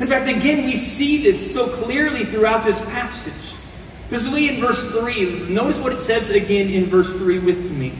In 0.00 0.08
fact, 0.08 0.28
again, 0.28 0.64
we 0.64 0.76
see 0.76 1.22
this 1.22 1.54
so 1.54 1.68
clearly 1.68 2.24
throughout 2.24 2.64
this 2.64 2.80
passage. 2.86 3.54
Specifically 4.06 4.48
in 4.48 4.60
verse 4.60 4.90
3, 4.90 5.48
notice 5.48 5.80
what 5.80 5.92
it 5.92 5.98
says 5.98 6.30
again 6.30 6.68
in 6.68 6.86
verse 6.86 7.12
3 7.12 7.38
with 7.40 7.70
me. 7.70 7.92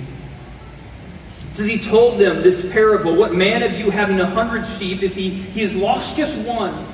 It 1.50 1.56
says, 1.56 1.66
He 1.66 1.78
told 1.78 2.20
them 2.20 2.42
this 2.42 2.70
parable 2.72 3.14
What 3.14 3.34
man 3.34 3.62
of 3.62 3.78
you 3.78 3.90
having 3.90 4.20
a 4.20 4.26
hundred 4.26 4.66
sheep, 4.66 5.02
if 5.02 5.14
he, 5.14 5.30
he 5.30 5.60
has 5.62 5.74
lost 5.74 6.16
just 6.16 6.36
one, 6.38 6.86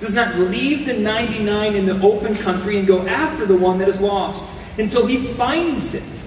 does 0.00 0.14
not 0.14 0.36
leave 0.36 0.84
the 0.86 0.94
99 0.94 1.74
in 1.74 1.86
the 1.86 2.00
open 2.02 2.34
country 2.34 2.78
and 2.78 2.86
go 2.86 3.06
after 3.06 3.46
the 3.46 3.56
one 3.56 3.78
that 3.78 3.88
is 3.88 4.00
lost 4.00 4.54
until 4.78 5.06
he 5.06 5.32
finds 5.34 5.94
it? 5.94 6.24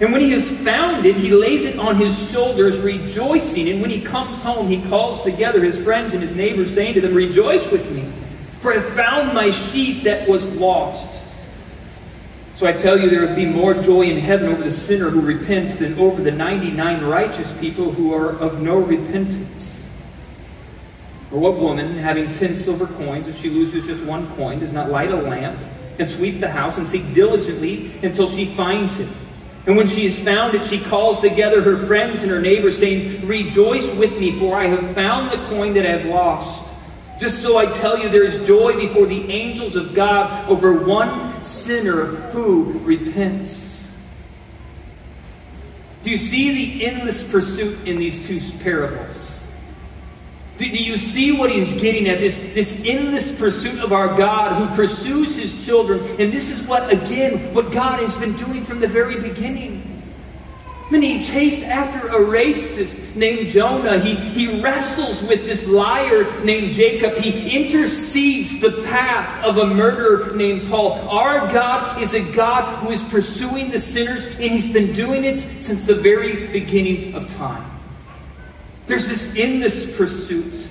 And 0.00 0.10
when 0.10 0.20
he 0.20 0.30
has 0.32 0.50
found 0.50 1.06
it, 1.06 1.14
he 1.14 1.32
lays 1.32 1.64
it 1.64 1.78
on 1.78 1.94
his 1.94 2.30
shoulders, 2.32 2.80
rejoicing. 2.80 3.68
And 3.68 3.80
when 3.80 3.90
he 3.90 4.00
comes 4.00 4.42
home, 4.42 4.66
he 4.66 4.82
calls 4.88 5.20
together 5.20 5.62
his 5.62 5.78
friends 5.78 6.12
and 6.12 6.20
his 6.20 6.34
neighbors, 6.34 6.74
saying 6.74 6.94
to 6.94 7.00
them, 7.00 7.14
Rejoice 7.14 7.70
with 7.70 7.88
me, 7.92 8.10
for 8.58 8.72
I 8.72 8.80
found 8.80 9.32
my 9.32 9.52
sheep 9.52 10.02
that 10.02 10.28
was 10.28 10.52
lost. 10.56 11.21
So 12.62 12.68
I 12.68 12.72
tell 12.72 12.96
you, 12.96 13.10
there 13.10 13.26
will 13.26 13.34
be 13.34 13.44
more 13.44 13.74
joy 13.74 14.02
in 14.02 14.18
heaven 14.18 14.46
over 14.46 14.62
the 14.62 14.70
sinner 14.70 15.10
who 15.10 15.20
repents 15.20 15.78
than 15.78 15.98
over 15.98 16.22
the 16.22 16.30
99 16.30 17.04
righteous 17.04 17.52
people 17.54 17.90
who 17.90 18.14
are 18.14 18.38
of 18.38 18.62
no 18.62 18.78
repentance. 18.78 19.80
Or 21.32 21.40
what 21.40 21.56
woman, 21.56 21.96
having 21.96 22.28
ten 22.28 22.54
silver 22.54 22.86
coins, 22.86 23.26
if 23.26 23.36
she 23.40 23.50
loses 23.50 23.84
just 23.84 24.04
one 24.04 24.32
coin, 24.36 24.60
does 24.60 24.72
not 24.72 24.92
light 24.92 25.10
a 25.10 25.16
lamp 25.16 25.60
and 25.98 26.08
sweep 26.08 26.38
the 26.38 26.50
house 26.50 26.78
and 26.78 26.86
seek 26.86 27.12
diligently 27.12 27.90
until 28.04 28.28
she 28.28 28.44
finds 28.44 29.00
it? 29.00 29.08
And 29.66 29.76
when 29.76 29.88
she 29.88 30.04
has 30.04 30.20
found 30.20 30.54
it, 30.54 30.64
she 30.64 30.78
calls 30.78 31.18
together 31.18 31.62
her 31.62 31.76
friends 31.76 32.22
and 32.22 32.30
her 32.30 32.40
neighbors, 32.40 32.78
saying, 32.78 33.26
Rejoice 33.26 33.92
with 33.94 34.16
me, 34.20 34.38
for 34.38 34.54
I 34.54 34.66
have 34.66 34.94
found 34.94 35.32
the 35.32 35.44
coin 35.48 35.74
that 35.74 35.84
I 35.84 35.98
have 35.98 36.06
lost. 36.06 36.72
Just 37.18 37.42
so 37.42 37.56
I 37.56 37.66
tell 37.66 37.98
you, 37.98 38.08
there 38.08 38.22
is 38.22 38.46
joy 38.46 38.76
before 38.76 39.06
the 39.06 39.28
angels 39.32 39.74
of 39.74 39.94
God 39.94 40.48
over 40.48 40.84
one 40.84 41.31
sinner 41.52 42.06
who 42.32 42.78
repents. 42.80 43.96
Do 46.02 46.10
you 46.10 46.18
see 46.18 46.52
the 46.78 46.86
endless 46.86 47.22
pursuit 47.22 47.86
in 47.86 47.98
these 47.98 48.26
two 48.26 48.40
parables? 48.58 49.40
Do, 50.58 50.70
do 50.70 50.82
you 50.82 50.96
see 50.96 51.32
what 51.32 51.50
he's 51.50 51.72
getting 51.80 52.08
at? 52.08 52.18
This, 52.18 52.36
this 52.54 52.82
endless 52.84 53.32
pursuit 53.32 53.80
of 53.80 53.92
our 53.92 54.16
God 54.16 54.60
who 54.60 54.74
pursues 54.74 55.36
his 55.36 55.64
children. 55.64 56.00
And 56.18 56.32
this 56.32 56.50
is 56.50 56.66
what, 56.66 56.92
again, 56.92 57.54
what 57.54 57.72
God 57.72 58.00
has 58.00 58.16
been 58.16 58.36
doing 58.36 58.64
from 58.64 58.80
the 58.80 58.88
very 58.88 59.20
beginning. 59.20 59.81
And 60.94 61.02
he 61.02 61.22
chased 61.22 61.62
after 61.62 62.08
a 62.08 62.20
racist 62.20 63.16
named 63.16 63.48
Jonah. 63.48 63.98
He, 63.98 64.14
he 64.14 64.60
wrestles 64.60 65.22
with 65.22 65.46
this 65.46 65.66
liar 65.66 66.26
named 66.44 66.74
Jacob. 66.74 67.16
He 67.16 67.64
intercedes 67.64 68.60
the 68.60 68.82
path 68.82 69.42
of 69.42 69.56
a 69.56 69.66
murderer 69.66 70.36
named 70.36 70.68
Paul. 70.68 70.92
Our 71.08 71.48
God 71.50 72.02
is 72.02 72.12
a 72.12 72.20
God 72.32 72.78
who 72.80 72.90
is 72.90 73.02
pursuing 73.04 73.70
the 73.70 73.78
sinners, 73.78 74.26
and 74.26 74.36
he's 74.36 74.70
been 74.70 74.92
doing 74.92 75.24
it 75.24 75.40
since 75.62 75.86
the 75.86 75.94
very 75.94 76.46
beginning 76.48 77.14
of 77.14 77.26
time. 77.36 77.64
There's 78.86 79.08
this 79.08 79.34
endless 79.38 79.96
pursuit. 79.96 80.68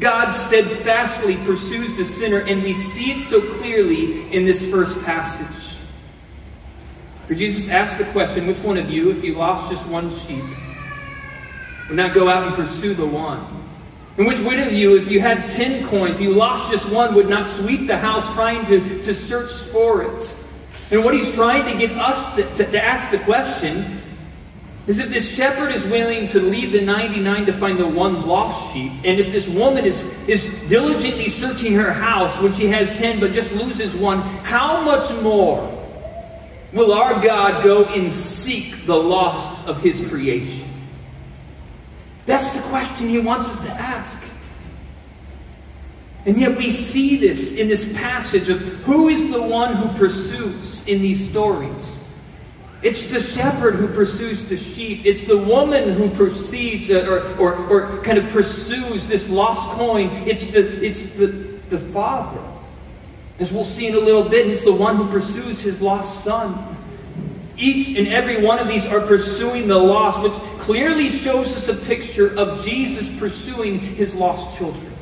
God 0.00 0.30
steadfastly 0.30 1.36
pursues 1.44 1.96
the 1.96 2.06
sinner, 2.06 2.38
and 2.38 2.62
we 2.62 2.72
see 2.72 3.12
it 3.12 3.20
so 3.20 3.40
clearly 3.58 4.32
in 4.32 4.46
this 4.46 4.70
first 4.70 4.98
passage. 5.04 5.67
For 7.28 7.34
Jesus 7.34 7.68
asked 7.68 7.98
the 7.98 8.06
question, 8.06 8.46
which 8.46 8.60
one 8.60 8.78
of 8.78 8.90
you, 8.90 9.10
if 9.10 9.22
you 9.22 9.34
lost 9.34 9.70
just 9.70 9.86
one 9.86 10.08
sheep, 10.10 10.42
would 11.88 11.96
not 11.98 12.14
go 12.14 12.26
out 12.26 12.46
and 12.46 12.54
pursue 12.54 12.94
the 12.94 13.04
one? 13.04 13.44
And 14.16 14.26
which 14.26 14.40
one 14.40 14.58
of 14.58 14.72
you, 14.72 14.96
if 14.96 15.10
you 15.10 15.20
had 15.20 15.46
ten 15.46 15.86
coins, 15.86 16.22
you 16.22 16.32
lost 16.32 16.72
just 16.72 16.88
one, 16.88 17.14
would 17.14 17.28
not 17.28 17.46
sweep 17.46 17.86
the 17.86 17.98
house 17.98 18.24
trying 18.32 18.64
to, 18.64 19.02
to 19.02 19.14
search 19.14 19.52
for 19.52 20.04
it? 20.04 20.36
And 20.90 21.04
what 21.04 21.12
he's 21.12 21.30
trying 21.34 21.70
to 21.70 21.78
get 21.78 21.94
us 21.98 22.34
to, 22.36 22.42
to, 22.54 22.72
to 22.72 22.82
ask 22.82 23.10
the 23.10 23.18
question 23.18 24.00
is 24.86 24.98
if 24.98 25.10
this 25.10 25.28
shepherd 25.28 25.70
is 25.70 25.84
willing 25.84 26.28
to 26.28 26.40
leave 26.40 26.72
the 26.72 26.80
99 26.80 27.44
to 27.44 27.52
find 27.52 27.78
the 27.78 27.86
one 27.86 28.26
lost 28.26 28.72
sheep, 28.72 28.90
and 29.04 29.20
if 29.20 29.30
this 29.32 29.46
woman 29.46 29.84
is, 29.84 30.02
is 30.26 30.46
diligently 30.66 31.28
searching 31.28 31.74
her 31.74 31.92
house 31.92 32.40
when 32.40 32.54
she 32.54 32.68
has 32.68 32.88
10 32.92 33.20
but 33.20 33.32
just 33.32 33.52
loses 33.52 33.94
one, 33.94 34.22
how 34.44 34.80
much 34.82 35.12
more 35.22 35.77
Will 36.72 36.92
our 36.92 37.22
God 37.22 37.62
go 37.62 37.84
and 37.86 38.12
seek 38.12 38.84
the 38.84 38.96
lost 38.96 39.66
of 39.66 39.82
his 39.82 40.06
creation? 40.08 40.68
That's 42.26 42.50
the 42.50 42.62
question 42.68 43.06
he 43.06 43.20
wants 43.20 43.48
us 43.48 43.60
to 43.60 43.72
ask. 43.72 44.18
And 46.26 46.36
yet 46.36 46.58
we 46.58 46.70
see 46.70 47.16
this 47.16 47.52
in 47.52 47.68
this 47.68 47.96
passage 47.96 48.50
of 48.50 48.60
who 48.60 49.08
is 49.08 49.30
the 49.30 49.42
one 49.42 49.74
who 49.74 49.88
pursues 49.96 50.86
in 50.86 51.00
these 51.00 51.26
stories. 51.26 52.00
It's 52.82 53.08
the 53.08 53.20
shepherd 53.20 53.76
who 53.76 53.88
pursues 53.88 54.44
the 54.44 54.56
sheep. 54.56 55.06
It's 55.06 55.24
the 55.24 55.38
woman 55.38 55.94
who 55.94 56.10
proceeds 56.10 56.90
uh, 56.90 57.06
or, 57.38 57.54
or, 57.54 57.68
or 57.68 58.02
kind 58.02 58.18
of 58.18 58.28
pursues 58.28 59.06
this 59.06 59.28
lost 59.28 59.68
coin. 59.70 60.10
It's 60.26 60.48
the, 60.48 60.84
it's 60.84 61.14
the, 61.14 61.26
the 61.70 61.78
father 61.78 62.40
as 63.38 63.52
we'll 63.52 63.64
see 63.64 63.86
in 63.86 63.94
a 63.94 64.00
little 64.00 64.28
bit, 64.28 64.46
he's 64.46 64.64
the 64.64 64.72
one 64.72 64.96
who 64.96 65.08
pursues 65.08 65.60
his 65.60 65.80
lost 65.80 66.24
son. 66.24 66.76
Each 67.56 67.96
and 67.96 68.08
every 68.08 68.44
one 68.44 68.58
of 68.58 68.68
these 68.68 68.86
are 68.86 69.00
pursuing 69.00 69.68
the 69.68 69.78
lost, 69.78 70.22
which 70.22 70.32
clearly 70.60 71.08
shows 71.08 71.56
us 71.56 71.68
a 71.68 71.74
picture 71.74 72.36
of 72.36 72.64
Jesus 72.64 73.08
pursuing 73.18 73.78
his 73.78 74.14
lost 74.14 74.56
children. 74.56 74.92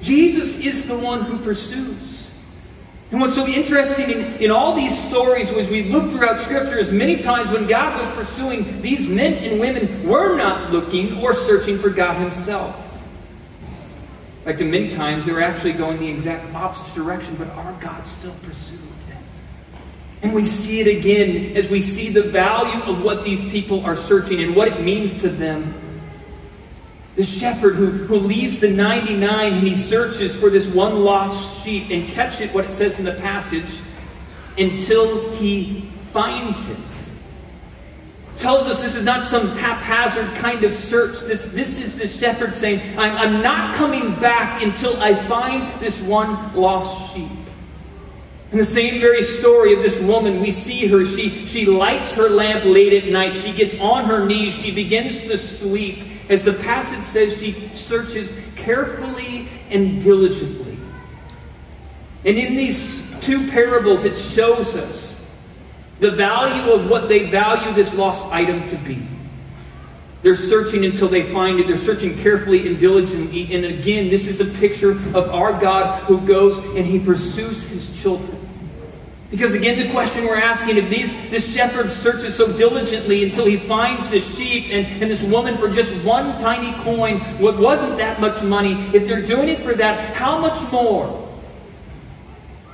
Jesus 0.00 0.58
is 0.64 0.86
the 0.86 0.96
one 0.96 1.22
who 1.22 1.38
pursues. 1.38 2.32
And 3.10 3.20
what's 3.20 3.34
so 3.34 3.46
interesting 3.46 4.10
in, 4.10 4.20
in 4.42 4.50
all 4.50 4.74
these 4.74 4.96
stories 5.08 5.50
as 5.50 5.68
we 5.68 5.84
look 5.84 6.10
throughout 6.10 6.38
Scripture 6.38 6.76
is 6.76 6.92
many 6.92 7.18
times 7.18 7.50
when 7.50 7.66
God 7.66 7.98
was 8.00 8.16
pursuing, 8.16 8.82
these 8.82 9.08
men 9.08 9.32
and 9.44 9.60
women 9.60 10.06
were 10.06 10.36
not 10.36 10.70
looking 10.70 11.18
or 11.22 11.32
searching 11.32 11.78
for 11.78 11.88
God 11.88 12.18
Himself 12.18 12.87
fact, 14.56 14.60
many 14.60 14.88
times 14.88 15.26
they 15.26 15.32
were 15.32 15.42
actually 15.42 15.72
going 15.72 15.98
the 15.98 16.08
exact 16.08 16.54
opposite 16.54 16.94
direction, 16.94 17.34
but 17.36 17.48
our 17.50 17.72
God 17.80 18.06
still 18.06 18.34
pursued. 18.42 18.78
And 20.22 20.34
we 20.34 20.46
see 20.46 20.80
it 20.80 20.98
again 20.98 21.56
as 21.56 21.70
we 21.70 21.80
see 21.80 22.08
the 22.08 22.22
value 22.22 22.82
of 22.84 23.02
what 23.02 23.22
these 23.22 23.40
people 23.50 23.84
are 23.84 23.94
searching 23.94 24.40
and 24.40 24.56
what 24.56 24.66
it 24.66 24.80
means 24.82 25.20
to 25.20 25.28
them. 25.28 25.74
The 27.14 27.24
shepherd 27.24 27.76
who, 27.76 27.90
who 27.90 28.16
leaves 28.16 28.58
the 28.58 28.70
99 28.70 29.52
and 29.52 29.66
he 29.66 29.76
searches 29.76 30.34
for 30.34 30.50
this 30.50 30.66
one 30.66 31.04
lost 31.04 31.62
sheep 31.62 31.90
and 31.90 32.08
catch 32.08 32.40
it, 32.40 32.52
what 32.52 32.64
it 32.64 32.72
says 32.72 32.98
in 32.98 33.04
the 33.04 33.14
passage, 33.14 33.78
until 34.56 35.30
he 35.32 35.90
finds 36.10 36.68
it 36.68 37.07
tells 38.38 38.68
us 38.68 38.80
this 38.80 38.94
is 38.94 39.04
not 39.04 39.24
some 39.24 39.56
haphazard 39.56 40.34
kind 40.36 40.64
of 40.64 40.72
search. 40.72 41.20
This, 41.20 41.46
this 41.46 41.80
is 41.80 41.98
the 41.98 42.06
shepherd 42.06 42.54
saying, 42.54 42.80
I'm, 42.96 43.16
I'm 43.16 43.42
not 43.42 43.74
coming 43.74 44.14
back 44.20 44.62
until 44.62 45.00
I 45.02 45.14
find 45.14 45.80
this 45.80 46.00
one 46.00 46.54
lost 46.54 47.14
sheep. 47.14 47.30
In 48.50 48.56
the 48.56 48.64
same 48.64 49.00
very 49.00 49.22
story 49.22 49.74
of 49.74 49.82
this 49.82 50.00
woman, 50.00 50.40
we 50.40 50.50
see 50.50 50.86
her. 50.86 51.04
She, 51.04 51.46
she 51.46 51.66
lights 51.66 52.14
her 52.14 52.30
lamp 52.30 52.64
late 52.64 53.04
at 53.04 53.10
night. 53.10 53.34
She 53.34 53.52
gets 53.52 53.78
on 53.78 54.04
her 54.06 54.24
knees. 54.24 54.54
She 54.54 54.70
begins 54.70 55.22
to 55.24 55.36
sweep. 55.36 56.04
As 56.30 56.44
the 56.44 56.54
passage 56.54 57.02
says, 57.02 57.38
she 57.38 57.70
searches 57.74 58.40
carefully 58.56 59.48
and 59.70 60.02
diligently. 60.02 60.78
And 62.24 62.38
in 62.38 62.56
these 62.56 63.04
two 63.20 63.48
parables, 63.48 64.04
it 64.04 64.16
shows 64.16 64.76
us 64.76 65.17
the 66.00 66.10
value 66.10 66.72
of 66.72 66.88
what 66.88 67.08
they 67.08 67.28
value 67.28 67.72
this 67.72 67.92
lost 67.94 68.26
item 68.28 68.66
to 68.68 68.76
be. 68.76 69.06
They're 70.22 70.36
searching 70.36 70.84
until 70.84 71.08
they 71.08 71.22
find 71.22 71.60
it. 71.60 71.68
They're 71.68 71.76
searching 71.76 72.16
carefully 72.18 72.66
and 72.66 72.78
diligently. 72.78 73.54
And 73.54 73.64
again, 73.64 74.10
this 74.10 74.26
is 74.26 74.40
a 74.40 74.44
picture 74.44 74.92
of 74.92 75.30
our 75.30 75.52
God 75.58 76.02
who 76.04 76.20
goes 76.26 76.58
and 76.58 76.84
he 76.84 76.98
pursues 76.98 77.62
his 77.62 77.90
children. 78.02 78.36
Because 79.30 79.54
again, 79.54 79.78
the 79.78 79.92
question 79.92 80.24
we're 80.24 80.36
asking 80.36 80.78
if 80.78 80.88
these, 80.88 81.14
this 81.30 81.52
shepherd 81.52 81.92
searches 81.92 82.34
so 82.34 82.50
diligently 82.50 83.24
until 83.24 83.44
he 83.44 83.58
finds 83.58 84.08
this 84.08 84.36
sheep 84.36 84.72
and, 84.72 84.86
and 84.86 85.02
this 85.02 85.22
woman 85.22 85.56
for 85.56 85.68
just 85.68 85.92
one 86.04 86.38
tiny 86.38 86.72
coin, 86.82 87.20
what 87.38 87.58
wasn't 87.58 87.98
that 87.98 88.20
much 88.20 88.42
money, 88.42 88.72
if 88.94 89.06
they're 89.06 89.24
doing 89.24 89.48
it 89.48 89.60
for 89.60 89.74
that, 89.74 90.16
how 90.16 90.38
much 90.38 90.72
more 90.72 91.28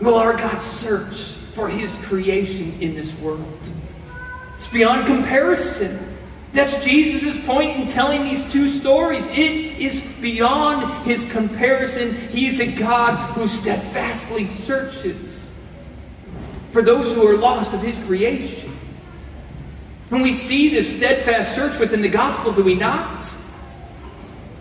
will 0.00 0.14
our 0.14 0.37
God 0.37 0.62
search 0.62 1.35
for 1.54 1.68
his 1.68 1.96
creation 2.04 2.76
in 2.80 2.94
this 2.94 3.18
world? 3.20 3.68
It's 4.54 4.68
beyond 4.68 5.06
comparison. 5.06 5.99
That's 6.52 6.84
Jesus' 6.84 7.44
point 7.46 7.76
in 7.76 7.88
telling 7.88 8.25
these 8.25 8.50
two 8.52 8.68
stories. 8.68 9.26
It 9.28 9.78
is 9.78 10.00
beyond 10.20 11.06
his 11.06 11.25
comparison. 11.30 12.14
He 12.28 12.46
is 12.46 12.61
a 12.61 12.66
God 12.66 13.16
who 13.34 13.49
steadfastly 13.49 14.46
searches 14.46 15.50
for 16.70 16.82
those 16.82 17.12
who 17.12 17.26
are 17.26 17.37
lost 17.37 17.75
of 17.75 17.82
his 17.82 17.99
creation. 18.00 18.73
When 20.08 20.23
we 20.23 20.32
see 20.32 20.68
this 20.68 20.96
steadfast 20.96 21.54
search 21.54 21.78
within 21.78 22.02
the 22.02 22.08
gospel, 22.08 22.52
do 22.52 22.62
we 22.62 22.75
not? 22.75 23.28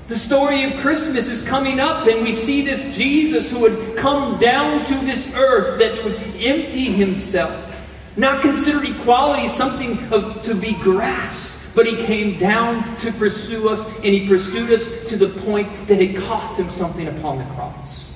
The 0.08 0.18
story 0.18 0.64
of 0.64 0.74
Christmas 0.82 1.30
is 1.30 1.42
coming 1.42 1.80
up, 1.80 2.08
and 2.08 2.22
we 2.22 2.34
see 2.34 2.62
this 2.62 2.96
Jesus 2.96 3.50
who 3.50 3.62
would 3.62 3.98
come 3.98 4.38
down 4.38 4.86
to 4.86 4.96
this 5.06 5.34
earth 5.34 5.80
that 5.80 6.04
would 6.04 6.16
empty 6.44 6.92
himself, 6.92 7.82
not 8.18 8.42
consider 8.42 8.84
equality 8.84 9.48
something 9.48 9.98
of, 10.12 10.42
to 10.42 10.56
be 10.56 10.74
grasped 10.82 11.54
but 11.76 11.88
he 11.88 11.96
came 12.06 12.38
down 12.38 12.96
to 12.98 13.12
pursue 13.14 13.70
us, 13.70 13.86
and 13.98 14.06
he 14.06 14.28
pursued 14.28 14.72
us 14.72 14.88
to 15.10 15.18
the 15.18 15.30
point 15.30 15.88
that 15.88 16.00
it 16.00 16.16
cost 16.16 16.60
him 16.60 16.70
something 16.70 17.08
upon 17.08 17.40
the 17.40 17.46
cross. 17.56 18.14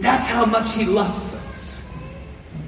That's 0.00 0.26
how 0.26 0.44
much 0.44 0.74
he 0.74 0.84
loves 0.84 1.32
us. 1.32 1.92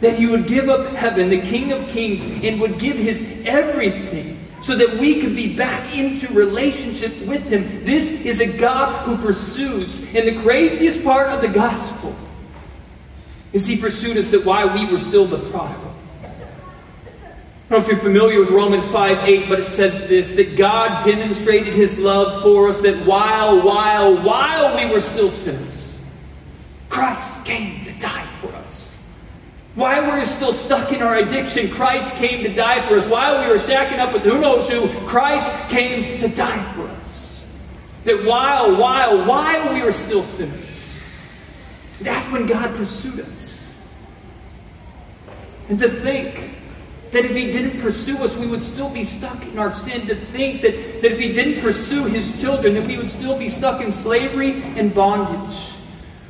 That 0.00 0.18
he 0.18 0.26
would 0.26 0.46
give 0.46 0.68
up 0.68 0.94
heaven, 0.94 1.28
the 1.28 1.42
King 1.42 1.72
of 1.72 1.86
Kings, 1.88 2.24
and 2.42 2.60
would 2.60 2.78
give 2.78 2.96
his 2.96 3.22
everything 3.44 4.35
so 4.66 4.74
that 4.74 4.98
we 4.98 5.20
could 5.20 5.36
be 5.36 5.54
back 5.54 5.96
into 5.96 6.26
relationship 6.34 7.16
with 7.20 7.48
him. 7.48 7.84
This 7.84 8.10
is 8.10 8.40
a 8.40 8.58
God 8.58 9.06
who 9.06 9.16
pursues. 9.16 10.00
And 10.12 10.26
the 10.26 10.42
craziest 10.42 11.04
part 11.04 11.28
of 11.28 11.40
the 11.40 11.46
gospel 11.46 12.16
is 13.52 13.64
he 13.64 13.76
pursued 13.76 14.16
us 14.16 14.28
that 14.32 14.44
while 14.44 14.74
we 14.74 14.84
were 14.90 14.98
still 14.98 15.24
the 15.24 15.38
prodigal, 15.50 15.94
I 16.24 16.28
don't 17.70 17.70
know 17.70 17.78
if 17.78 17.86
you're 17.86 17.96
familiar 17.96 18.40
with 18.40 18.50
Romans 18.50 18.88
5 18.88 19.18
8, 19.28 19.48
but 19.48 19.60
it 19.60 19.66
says 19.66 20.08
this 20.08 20.34
that 20.34 20.56
God 20.56 21.04
demonstrated 21.04 21.72
his 21.72 21.96
love 21.96 22.42
for 22.42 22.68
us, 22.68 22.80
that 22.80 23.06
while, 23.06 23.62
while, 23.62 24.20
while 24.20 24.74
we 24.74 24.92
were 24.92 25.00
still 25.00 25.30
sinners, 25.30 26.00
Christ 26.88 27.44
came 27.44 27.85
While 29.76 30.10
we 30.10 30.18
were 30.18 30.24
still 30.24 30.54
stuck 30.54 30.90
in 30.90 31.02
our 31.02 31.16
addiction, 31.16 31.70
Christ 31.70 32.14
came 32.14 32.42
to 32.44 32.52
die 32.52 32.80
for 32.88 32.96
us. 32.96 33.06
While 33.06 33.44
we 33.44 33.52
were 33.52 33.58
shacking 33.58 33.98
up 33.98 34.14
with 34.14 34.22
who 34.22 34.40
knows 34.40 34.70
who, 34.70 34.88
Christ 35.06 35.50
came 35.68 36.18
to 36.18 36.28
die 36.28 36.72
for 36.72 36.88
us. 36.88 37.44
That 38.04 38.24
while, 38.24 38.74
while, 38.80 39.26
while 39.26 39.74
we 39.74 39.82
were 39.82 39.92
still 39.92 40.22
sinners, 40.22 40.98
that's 42.00 42.26
when 42.32 42.46
God 42.46 42.74
pursued 42.74 43.20
us. 43.20 43.68
And 45.68 45.78
to 45.78 45.90
think 45.90 46.52
that 47.10 47.26
if 47.26 47.36
he 47.36 47.50
didn't 47.50 47.78
pursue 47.78 48.16
us, 48.24 48.34
we 48.34 48.46
would 48.46 48.62
still 48.62 48.88
be 48.88 49.04
stuck 49.04 49.44
in 49.46 49.58
our 49.58 49.70
sin. 49.70 50.06
To 50.06 50.14
think 50.14 50.62
that, 50.62 51.02
that 51.02 51.12
if 51.12 51.18
he 51.18 51.34
didn't 51.34 51.60
pursue 51.60 52.04
his 52.04 52.40
children, 52.40 52.72
that 52.74 52.86
we 52.86 52.96
would 52.96 53.10
still 53.10 53.38
be 53.38 53.50
stuck 53.50 53.82
in 53.82 53.92
slavery 53.92 54.62
and 54.62 54.94
bondage. 54.94 55.75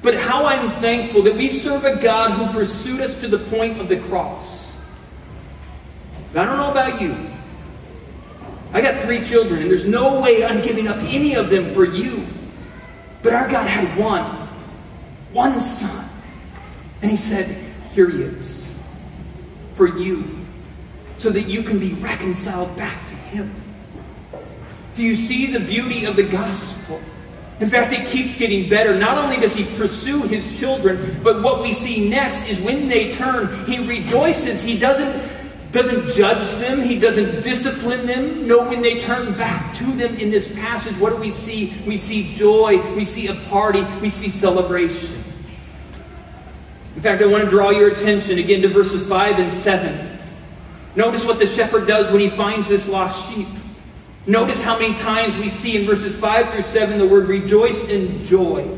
But 0.07 0.15
how 0.15 0.47
I'm 0.47 0.71
thankful 0.81 1.23
that 1.23 1.35
we 1.35 1.49
serve 1.49 1.85
a 1.85 1.97
God 1.97 2.31
who 2.31 2.57
pursued 2.57 3.01
us 3.01 3.17
to 3.17 3.27
the 3.27 3.39
point 3.39 3.81
of 3.81 3.89
the 3.89 3.97
cross. 3.97 4.73
I 6.31 6.45
don't 6.45 6.59
know 6.59 6.71
about 6.71 7.01
you. 7.01 7.29
I 8.73 8.81
got 8.81 9.03
three 9.03 9.21
children, 9.21 9.63
and 9.63 9.69
there's 9.69 9.89
no 9.89 10.21
way 10.21 10.45
I'm 10.45 10.63
giving 10.63 10.87
up 10.87 10.99
any 10.99 11.35
of 11.35 11.51
them 11.51 11.75
for 11.75 11.85
you. 11.85 12.25
But 13.25 13.33
our 13.33 13.49
God 13.49 13.67
had 13.67 13.99
one, 13.99 14.23
one 15.33 15.59
son. 15.59 16.09
And 17.03 17.11
he 17.11 17.17
said, 17.17 17.49
Here 17.93 18.09
he 18.09 18.23
is, 18.23 18.73
for 19.73 19.89
you 19.89 20.39
so 21.19 21.31
that 21.31 21.49
you 21.49 21.65
can 21.65 21.81
be 21.81 21.95
reconciled 21.95 22.77
back 22.77 23.09
to 23.09 23.15
Him. 23.17 23.53
Do 24.95 25.03
you 25.03 25.17
see 25.17 25.47
the 25.47 25.59
beauty 25.59 26.05
of 26.05 26.15
the 26.15 26.23
gospel? 26.23 27.01
In 27.59 27.71
fact, 27.71 27.93
it 27.93 28.07
keeps 28.09 28.35
getting 28.35 28.69
better. 28.69 28.95
Not 28.95 29.17
only 29.17 29.39
does 29.39 29.55
he 29.55 29.65
pursue 29.77 30.23
his 30.23 30.59
children, 30.59 31.21
but 31.23 31.43
what 31.43 31.63
we 31.63 31.73
see 31.73 32.09
next 32.09 32.47
is 32.51 32.61
when 32.61 32.89
they 32.89 33.11
turn, 33.13 33.65
he 33.65 33.79
rejoices. 33.79 34.63
He 34.63 34.79
doesn't, 34.79 35.73
doesn't 35.73 36.11
judge 36.15 36.51
them, 36.61 36.83
he 36.83 36.99
doesn't 36.99 37.43
discipline 37.43 38.05
them. 38.05 38.47
No, 38.47 38.69
when 38.69 38.83
they 38.83 39.01
turn 39.01 39.33
back 39.35 39.73
to 39.77 39.85
them 39.85 40.15
in 40.17 40.31
this 40.31 40.55
passage, 40.55 40.99
what 40.99 41.11
do 41.11 41.17
we 41.17 41.31
see? 41.31 41.73
We 41.87 41.97
see 41.97 42.31
joy, 42.35 42.95
we 42.95 43.07
see 43.07 43.29
a 43.29 43.35
party, 43.49 43.83
we 44.03 44.11
see 44.11 44.29
celebration. 44.29 45.15
In 46.95 47.03
fact, 47.03 47.23
I 47.23 47.27
want 47.27 47.45
to 47.45 47.51
draw 47.51 47.71
your 47.71 47.91
attention 47.91 48.39
again 48.39 48.61
to 48.63 48.69
verses 48.69 49.07
5 49.07 49.39
and 49.39 49.53
7. 49.53 50.19
Notice 50.95 51.25
what 51.25 51.39
the 51.39 51.47
shepherd 51.47 51.87
does 51.87 52.11
when 52.11 52.21
he 52.21 52.29
finds 52.29 52.69
this 52.69 52.87
lost 52.87 53.31
sheep. 53.31 53.49
Notice 54.27 54.61
how 54.61 54.79
many 54.79 54.95
times 54.95 55.37
we 55.37 55.49
see 55.49 55.77
in 55.77 55.87
verses 55.87 56.19
5 56.19 56.53
through 56.53 56.63
7 56.63 56.99
the 56.99 57.07
word 57.07 57.29
rejoice 57.29 57.81
and 57.85 58.21
joy. 58.23 58.69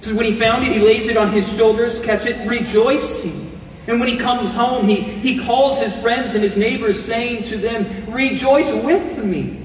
So 0.00 0.14
when 0.14 0.26
he 0.26 0.32
found 0.32 0.64
it, 0.64 0.72
he 0.72 0.80
lays 0.80 1.08
it 1.08 1.16
on 1.16 1.30
his 1.30 1.48
shoulders, 1.56 2.00
catch 2.00 2.26
it, 2.26 2.46
rejoicing. 2.48 3.46
And 3.88 4.00
when 4.00 4.08
he 4.08 4.18
comes 4.18 4.52
home, 4.52 4.86
he, 4.86 4.96
he 4.96 5.44
calls 5.44 5.78
his 5.78 5.94
friends 5.96 6.34
and 6.34 6.42
his 6.42 6.56
neighbors, 6.56 7.02
saying 7.02 7.44
to 7.44 7.56
them, 7.56 8.12
Rejoice 8.12 8.72
with 8.84 9.24
me. 9.24 9.62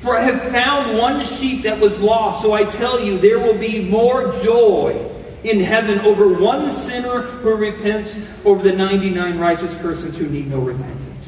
For 0.00 0.16
I 0.16 0.22
have 0.22 0.50
found 0.50 0.96
one 0.96 1.24
sheep 1.24 1.64
that 1.64 1.78
was 1.78 2.00
lost. 2.00 2.42
So 2.42 2.52
I 2.52 2.64
tell 2.64 3.00
you, 3.00 3.18
there 3.18 3.38
will 3.38 3.58
be 3.58 3.88
more 3.88 4.32
joy 4.42 5.10
in 5.44 5.60
heaven 5.60 5.98
over 6.00 6.32
one 6.32 6.70
sinner 6.70 7.22
who 7.22 7.54
repents 7.56 8.14
over 8.44 8.62
the 8.62 8.76
99 8.76 9.38
righteous 9.38 9.74
persons 9.76 10.16
who 10.16 10.26
need 10.28 10.48
no 10.48 10.60
repentance. 10.60 11.19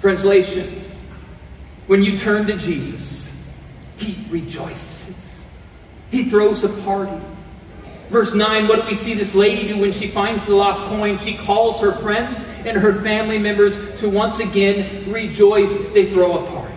Translation 0.00 0.84
When 1.86 2.02
you 2.02 2.16
turn 2.16 2.46
to 2.46 2.56
Jesus, 2.56 3.32
he 3.96 4.16
rejoices, 4.30 5.48
he 6.10 6.28
throws 6.28 6.64
a 6.64 6.68
party. 6.82 7.20
Verse 8.08 8.34
9, 8.34 8.68
what 8.68 8.82
do 8.82 8.86
we 8.86 8.94
see 8.94 9.14
this 9.14 9.34
lady 9.34 9.66
do 9.66 9.80
when 9.80 9.90
she 9.90 10.06
finds 10.06 10.44
the 10.44 10.54
lost 10.54 10.84
coin? 10.84 11.18
She 11.18 11.36
calls 11.36 11.80
her 11.80 11.92
friends 11.92 12.44
and 12.64 12.76
her 12.76 13.02
family 13.02 13.36
members 13.36 14.00
to 14.00 14.08
once 14.08 14.38
again 14.38 15.10
rejoice. 15.10 15.76
They 15.92 16.10
throw 16.12 16.38
a 16.38 16.46
party. 16.46 16.74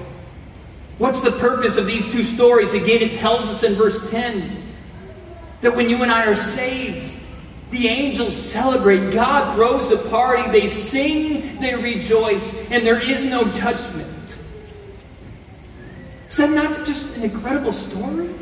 What's 0.97 1.21
the 1.21 1.31
purpose 1.31 1.77
of 1.77 1.85
these 1.85 2.11
two 2.11 2.23
stories? 2.23 2.73
Again, 2.73 3.01
it 3.01 3.13
tells 3.13 3.47
us 3.47 3.63
in 3.63 3.75
verse 3.75 4.09
10 4.09 4.63
that 5.61 5.75
when 5.75 5.89
you 5.89 6.01
and 6.01 6.11
I 6.11 6.25
are 6.25 6.35
saved, 6.35 7.18
the 7.71 7.87
angels 7.87 8.35
celebrate. 8.35 9.11
God 9.11 9.53
throws 9.53 9.91
a 9.91 9.97
party. 10.09 10.49
They 10.51 10.67
sing, 10.67 11.59
they 11.59 11.75
rejoice, 11.75 12.53
and 12.71 12.85
there 12.85 13.01
is 13.01 13.25
no 13.25 13.43
judgment. 13.51 14.37
Is 16.29 16.37
that 16.37 16.49
not 16.51 16.85
just 16.85 17.15
an 17.17 17.23
incredible 17.23 17.73
story? 17.73 18.33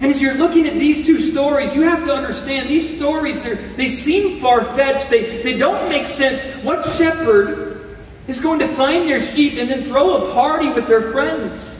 And 0.00 0.12
as 0.12 0.22
you're 0.22 0.34
looking 0.34 0.66
at 0.66 0.74
these 0.74 1.04
two 1.04 1.18
stories, 1.18 1.74
you 1.74 1.82
have 1.82 2.04
to 2.04 2.12
understand 2.12 2.68
these 2.68 2.96
stories, 2.96 3.42
they 3.42 3.88
seem 3.88 4.38
far 4.38 4.62
fetched. 4.62 5.10
They, 5.10 5.42
they 5.42 5.58
don't 5.58 5.88
make 5.88 6.06
sense. 6.06 6.46
What 6.62 6.84
shepherd 6.84 7.96
is 8.28 8.40
going 8.40 8.60
to 8.60 8.68
find 8.68 9.08
their 9.08 9.20
sheep 9.20 9.54
and 9.58 9.68
then 9.68 9.88
throw 9.88 10.22
a 10.22 10.32
party 10.32 10.70
with 10.70 10.86
their 10.86 11.10
friends? 11.12 11.77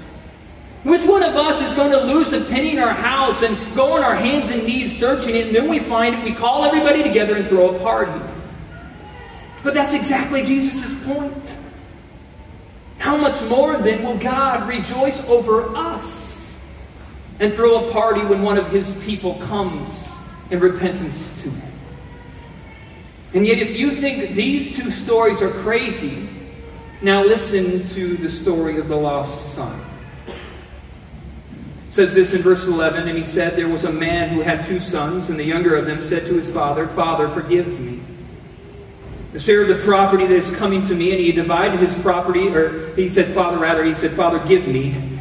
Which 0.84 1.04
one 1.04 1.22
of 1.22 1.34
us 1.34 1.60
is 1.60 1.72
going 1.74 1.90
to 1.90 2.00
lose 2.00 2.32
a 2.32 2.40
penny 2.40 2.72
in 2.72 2.78
our 2.78 2.94
house 2.94 3.42
and 3.42 3.56
go 3.74 3.96
on 3.96 4.04
our 4.04 4.14
hands 4.14 4.50
and 4.50 4.64
knees 4.64 4.96
searching 4.96 5.34
it, 5.34 5.48
and 5.48 5.56
then 5.56 5.68
we 5.68 5.80
find 5.80 6.14
it, 6.14 6.24
we 6.24 6.32
call 6.32 6.64
everybody 6.64 7.02
together 7.02 7.36
and 7.36 7.48
throw 7.48 7.74
a 7.74 7.78
party? 7.80 8.20
But 9.64 9.74
that's 9.74 9.92
exactly 9.92 10.44
Jesus' 10.44 10.94
point. 11.04 11.56
How 12.98 13.16
much 13.16 13.42
more 13.44 13.76
then 13.76 14.04
will 14.04 14.18
God 14.18 14.68
rejoice 14.68 15.20
over 15.22 15.76
us 15.76 16.62
and 17.40 17.52
throw 17.54 17.88
a 17.88 17.92
party 17.92 18.22
when 18.22 18.42
one 18.42 18.56
of 18.56 18.70
his 18.70 18.92
people 19.04 19.34
comes 19.36 20.16
in 20.50 20.60
repentance 20.60 21.42
to 21.42 21.50
him? 21.50 21.72
And 23.34 23.46
yet, 23.46 23.58
if 23.58 23.78
you 23.78 23.90
think 23.90 24.34
these 24.34 24.76
two 24.76 24.90
stories 24.90 25.42
are 25.42 25.50
crazy, 25.50 26.28
now 27.02 27.22
listen 27.22 27.84
to 27.88 28.16
the 28.16 28.30
story 28.30 28.78
of 28.78 28.88
the 28.88 28.96
lost 28.96 29.54
son 29.54 29.87
says 31.98 32.14
this 32.14 32.32
in 32.32 32.42
verse 32.42 32.68
11 32.68 33.08
and 33.08 33.18
he 33.18 33.24
said 33.24 33.56
there 33.56 33.68
was 33.68 33.82
a 33.82 33.90
man 33.92 34.28
who 34.28 34.40
had 34.40 34.64
two 34.64 34.78
sons 34.78 35.30
and 35.30 35.38
the 35.38 35.44
younger 35.44 35.74
of 35.74 35.84
them 35.84 36.00
said 36.00 36.24
to 36.24 36.34
his 36.34 36.48
father 36.48 36.86
father 36.86 37.28
forgive 37.28 37.80
me 37.80 38.00
the 39.32 39.38
share 39.38 39.62
of 39.62 39.68
the 39.68 39.74
property 39.74 40.26
that 40.26 40.34
is 40.34 40.50
coming 40.50 40.86
to 40.86 40.94
me, 40.94 41.10
and 41.10 41.20
he 41.20 41.32
divided 41.32 41.80
his 41.80 41.94
property, 41.96 42.48
or 42.48 42.94
he 42.96 43.10
said, 43.10 43.28
Father, 43.28 43.58
rather, 43.58 43.84
he 43.84 43.92
said, 43.92 44.12
Father, 44.12 44.38
give 44.46 44.66
me. 44.66 45.18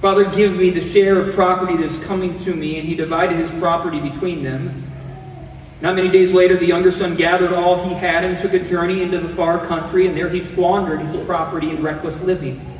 Father, 0.00 0.24
give 0.24 0.56
me 0.56 0.70
the 0.70 0.80
share 0.80 1.20
of 1.20 1.32
property 1.34 1.76
that 1.76 1.84
is 1.84 1.98
coming 1.98 2.36
to 2.38 2.52
me, 2.52 2.78
and 2.80 2.88
he 2.88 2.96
divided 2.96 3.36
his 3.36 3.50
property 3.52 4.00
between 4.00 4.42
them. 4.42 4.84
Not 5.80 5.94
many 5.94 6.08
days 6.08 6.32
later, 6.32 6.56
the 6.56 6.66
younger 6.66 6.90
son 6.90 7.14
gathered 7.14 7.52
all 7.52 7.88
he 7.88 7.94
had 7.94 8.24
and 8.24 8.36
took 8.36 8.54
a 8.54 8.58
journey 8.58 9.02
into 9.02 9.18
the 9.18 9.28
far 9.28 9.64
country, 9.64 10.08
and 10.08 10.16
there 10.16 10.28
he 10.28 10.40
squandered 10.40 11.00
his 11.00 11.24
property 11.24 11.70
in 11.70 11.80
reckless 11.80 12.20
living. 12.20 12.77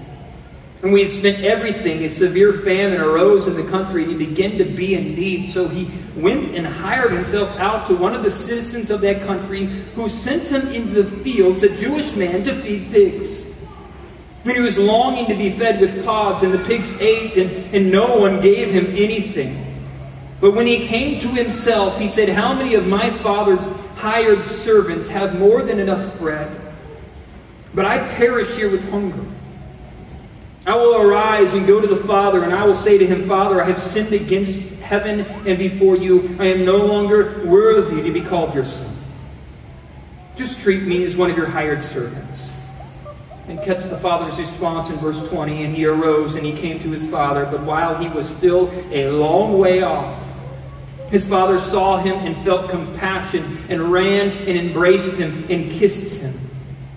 And 0.83 0.93
we 0.93 1.03
had 1.03 1.11
spent 1.11 1.43
everything. 1.45 2.05
A 2.05 2.09
severe 2.09 2.53
famine 2.53 3.01
arose 3.01 3.49
in 3.49 3.55
the 3.55 3.65
country, 3.65 4.05
and 4.05 4.13
he 4.13 4.27
began 4.27 4.59
to 4.59 4.65
be 4.65 4.95
in 4.95 5.15
need. 5.15 5.47
So 5.47 5.67
he 5.67 5.91
went 6.15 6.49
and 6.49 6.67
hired 6.67 7.13
himself 7.13 7.51
out 7.59 7.87
to 7.87 7.97
one 7.97 8.15
of 8.15 8.23
the 8.23 8.31
citizens 8.31 8.91
of 8.91 9.01
that 9.01 9.23
country, 9.23 9.65
who 9.65 10.09
sent 10.09 10.49
him 10.49 10.69
into 10.69 11.03
the 11.03 11.11
fields, 11.23 11.63
a 11.65 11.75
Jewish 11.77 12.15
man, 12.15 12.45
to 12.45 12.55
feed 12.55 12.93
pigs. 12.93 13.47
And 14.45 14.53
he 14.53 14.61
was 14.61 14.79
longing 14.79 15.27
to 15.27 15.35
be 15.35 15.51
fed 15.51 15.81
with 15.81 16.05
pods, 16.05 16.45
and 16.45 16.55
the 16.55 16.65
pigs 16.65 16.93
ate, 17.01 17.37
and, 17.37 17.75
and 17.75 17.91
no 17.91 18.17
one 18.17 18.41
gave 18.41 18.71
him 18.71 18.87
anything. 18.87 19.65
But 20.41 20.53
when 20.53 20.67
he 20.67 20.87
came 20.87 21.21
to 21.21 21.29
himself, 21.29 21.99
he 21.99 22.09
said, 22.09 22.29
How 22.29 22.55
many 22.55 22.75
of 22.75 22.87
my 22.87 23.11
father's 23.11 23.67
hired 23.97 24.45
servants 24.45 25.09
have 25.09 25.39
more 25.39 25.63
than 25.65 25.81
enough 25.81 26.17
bread? 26.19 26.49
But 27.75 27.85
I 27.85 28.09
perish 28.09 28.57
here 28.57 28.71
with 28.71 28.89
hunger. 28.91 29.25
I 30.67 30.77
will 30.77 31.01
arise 31.01 31.55
and 31.55 31.67
go 31.67 31.81
to 31.81 31.87
the 31.87 31.97
Father, 31.97 32.45
and 32.45 32.53
I 32.53 32.65
will 32.65 32.75
say 32.75 32.99
to 32.99 33.07
him, 33.07 33.27
Father, 33.27 33.63
I 33.63 33.65
have 33.65 33.79
sinned 33.79 34.13
against 34.13 34.69
heaven 34.81 35.21
and 35.47 35.59
before 35.59 35.97
you. 35.97 36.37
I 36.39 36.47
am 36.47 36.65
no 36.65 36.79
longer 36.79 37.43
worthy 37.45 38.03
to 38.03 38.13
be 38.13 38.21
called 38.21 38.55
your 38.55 38.65
son. 38.65 38.95
Just 40.37 40.61
treat 40.61 40.83
me 40.83 41.05
as 41.05 41.17
one 41.17 41.31
of 41.31 41.37
your 41.37 41.47
hired 41.47 41.81
servants. 41.81 42.53
And 43.49 43.63
catch 43.63 43.83
the 43.85 43.97
father's 43.97 44.39
response 44.39 44.91
in 44.91 44.97
verse 44.97 45.27
20. 45.29 45.65
And 45.65 45.75
he 45.75 45.87
arose 45.87 46.35
and 46.35 46.45
he 46.45 46.53
came 46.53 46.81
to 46.81 46.91
his 46.91 47.07
father, 47.07 47.47
but 47.51 47.63
while 47.63 47.97
he 47.97 48.09
was 48.09 48.29
still 48.29 48.71
a 48.93 49.11
long 49.11 49.59
way 49.59 49.83
off, 49.83 50.23
his 51.11 51.27
father 51.27 51.59
saw 51.59 51.97
him 51.97 52.15
and 52.17 52.37
felt 52.39 52.69
compassion 52.69 53.57
and 53.71 53.91
ran 53.91 54.31
and 54.47 54.59
embraced 54.59 55.19
him 55.19 55.47
and 55.49 55.73
kissed 55.73 56.18
him. 56.18 56.18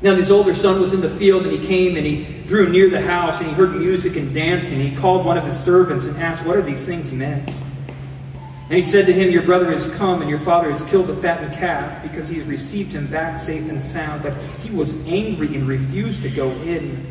Now, 0.00 0.14
this 0.14 0.30
older 0.30 0.54
son 0.54 0.80
was 0.80 0.94
in 0.94 1.00
the 1.00 1.08
field, 1.08 1.42
and 1.42 1.52
he 1.52 1.58
came 1.58 1.96
and 1.96 2.06
he 2.06 2.24
drew 2.46 2.68
near 2.68 2.88
the 2.88 3.00
house, 3.00 3.40
and 3.40 3.48
he 3.48 3.54
heard 3.54 3.74
music 3.74 4.14
and 4.16 4.32
dancing. 4.32 4.78
He 4.78 4.94
called 4.94 5.26
one 5.26 5.36
of 5.36 5.44
his 5.44 5.58
servants 5.58 6.04
and 6.04 6.16
asked, 6.18 6.46
What 6.46 6.56
are 6.56 6.62
these 6.62 6.84
things 6.84 7.10
meant? 7.10 7.48
And 7.48 8.76
he 8.76 8.82
said 8.82 9.06
to 9.06 9.12
him, 9.12 9.30
Your 9.30 9.42
brother 9.42 9.72
has 9.72 9.88
come, 9.96 10.20
and 10.20 10.30
your 10.30 10.38
father 10.38 10.70
has 10.70 10.84
killed 10.84 11.08
the 11.08 11.16
fattened 11.16 11.52
calf, 11.54 12.00
because 12.02 12.28
he 12.28 12.38
has 12.38 12.46
received 12.46 12.92
him 12.92 13.08
back 13.08 13.40
safe 13.40 13.68
and 13.68 13.82
sound. 13.82 14.22
But 14.22 14.40
he 14.60 14.70
was 14.70 14.94
angry 15.08 15.56
and 15.56 15.66
refused 15.66 16.22
to 16.22 16.30
go 16.30 16.50
in. 16.50 17.04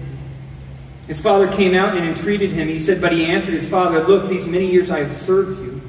His 1.07 1.19
father 1.19 1.51
came 1.51 1.73
out 1.73 1.97
and 1.97 2.05
entreated 2.05 2.51
him. 2.51 2.69
He 2.69 2.79
said, 2.79 3.01
But 3.01 3.11
he 3.11 3.25
answered 3.25 3.53
his 3.53 3.67
father, 3.67 4.01
Look, 4.05 4.29
these 4.29 4.47
many 4.47 4.71
years 4.71 4.91
I 4.91 4.99
have 4.99 5.13
served 5.13 5.59
you. 5.59 5.81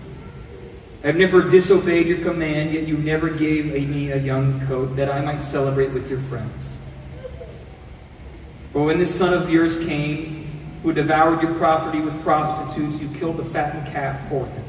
I 1.04 1.08
have 1.08 1.16
never 1.16 1.48
disobeyed 1.48 2.08
your 2.08 2.18
command, 2.18 2.72
yet 2.72 2.88
you 2.88 2.98
never 2.98 3.30
gave 3.30 3.66
me 3.66 4.11
a 4.11 4.16
young 4.16 4.66
coat 4.66 4.96
that 4.96 5.08
I 5.08 5.20
might 5.20 5.42
celebrate 5.42 5.92
with 5.92 6.11
your 6.11 6.18
friends. 6.22 6.76
For 8.72 8.85
when 8.85 8.98
this 8.98 9.14
son 9.14 9.33
of 9.33 9.50
yours 9.50 9.78
came, 9.78 10.38
who 10.83 10.92
devoured 10.92 11.42
your 11.42 11.54
property 11.54 12.00
with 12.00 12.20
prostitutes, 12.22 13.00
you 13.00 13.09
killed 13.18 13.37
the 13.37 13.44
fattened 13.44 13.87
calf 13.88 14.28
for 14.28 14.46
him. 14.46 14.64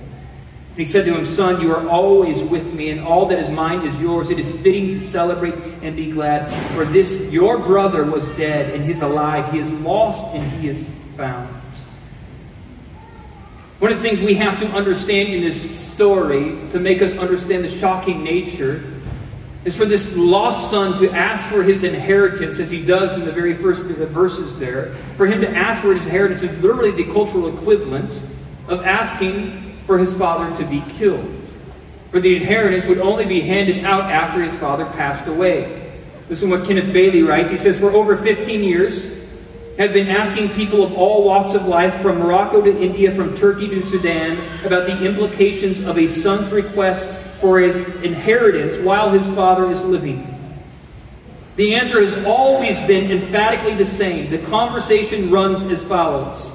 And 0.70 0.78
he 0.78 0.86
said 0.86 1.06
to 1.06 1.14
him, 1.14 1.26
Son, 1.26 1.62
you 1.62 1.74
are 1.74 1.88
always 1.88 2.42
with 2.42 2.74
me, 2.74 2.90
and 2.90 3.02
all 3.02 3.26
that 3.28 3.40
is 3.40 3.50
mine 3.50 3.86
is 3.86 4.00
yours. 4.00 4.30
It 4.30 4.40
is 4.40 4.56
fitting 4.62 4.88
to 4.90 5.02
celebrate 5.02 5.56
and 5.82 5.96
be 5.96 6.12
glad. 6.12 6.50
For 6.74 6.86
this 6.86 7.32
your 7.32 7.58
brother 7.58 8.06
was 8.06 8.30
dead, 8.32 8.74
and 8.74 8.84
he 8.84 8.92
is 8.92 9.02
alive. 9.02 9.52
He 9.52 9.60
is 9.60 9.72
lost, 9.72 10.24
and 10.34 10.50
he 10.54 10.70
is 10.70 10.90
found. 11.16 11.48
One 13.80 13.92
of 13.92 14.02
the 14.02 14.10
things 14.10 14.22
we 14.22 14.34
have 14.36 14.60
to 14.60 14.68
understand 14.68 15.30
in 15.30 15.42
this 15.42 15.90
story 15.90 16.58
to 16.72 16.80
make 16.80 17.02
us 17.02 17.16
understand 17.18 17.64
the 17.64 17.70
shocking 17.70 18.24
nature 18.24 18.84
is 19.70 19.78
for 19.78 19.86
this 19.86 20.16
lost 20.16 20.72
son 20.72 20.98
to 20.98 21.12
ask 21.12 21.48
for 21.48 21.62
his 21.62 21.84
inheritance, 21.84 22.58
as 22.58 22.72
he 22.72 22.84
does 22.84 23.16
in 23.16 23.24
the 23.24 23.32
very 23.32 23.54
first 23.54 23.84
verses 23.84 24.58
there. 24.58 24.96
For 25.16 25.28
him 25.28 25.42
to 25.42 25.50
ask 25.56 25.84
for 25.84 25.94
his 25.94 26.04
inheritance 26.08 26.42
is 26.42 26.60
literally 26.60 26.90
the 26.90 27.04
cultural 27.14 27.56
equivalent 27.56 28.20
of 28.68 28.84
asking 28.84 29.78
for 29.86 30.00
his 30.00 30.12
father 30.12 30.56
to 30.56 30.66
be 30.66 30.82
killed. 30.98 31.24
For 32.10 32.20
the 32.20 32.36
inheritance 32.36 32.88
would 32.88 32.98
only 32.98 33.26
be 33.26 33.42
handed 33.42 33.86
out 33.86 34.12
after 34.12 34.42
his 34.42 34.56
father 34.58 34.86
passed 34.86 35.28
away. 35.28 35.92
This 36.28 36.42
is 36.42 36.50
what 36.50 36.66
Kenneth 36.66 36.92
Bailey 36.92 37.22
writes. 37.22 37.52
He 37.52 37.58
says, 37.58 37.78
For 37.78 37.92
over 37.92 38.18
15 38.18 38.64
years, 38.64 39.20
have 39.78 39.94
been 39.94 40.08
asking 40.08 40.50
people 40.50 40.84
of 40.84 40.94
all 40.94 41.24
walks 41.24 41.54
of 41.54 41.68
life, 41.68 41.94
from 42.02 42.18
Morocco 42.18 42.60
to 42.60 42.82
India, 42.82 43.12
from 43.12 43.36
Turkey 43.36 43.68
to 43.68 43.84
Sudan, 43.84 44.36
about 44.66 44.88
the 44.88 45.06
implications 45.06 45.78
of 45.86 46.00
a 46.00 46.08
son's 46.08 46.52
request 46.52 47.19
for 47.40 47.60
his 47.60 47.86
inheritance 48.04 48.78
while 48.80 49.10
his 49.10 49.28
father 49.28 49.70
is 49.70 49.84
living? 49.84 50.36
The 51.56 51.76
answer 51.76 52.02
has 52.02 52.26
always 52.26 52.80
been 52.82 53.12
emphatically 53.12 53.76
the 53.76 53.86
same. 53.86 54.30
The 54.30 54.38
conversation 54.38 55.30
runs 55.30 55.64
as 55.64 55.84
follows 55.84 56.52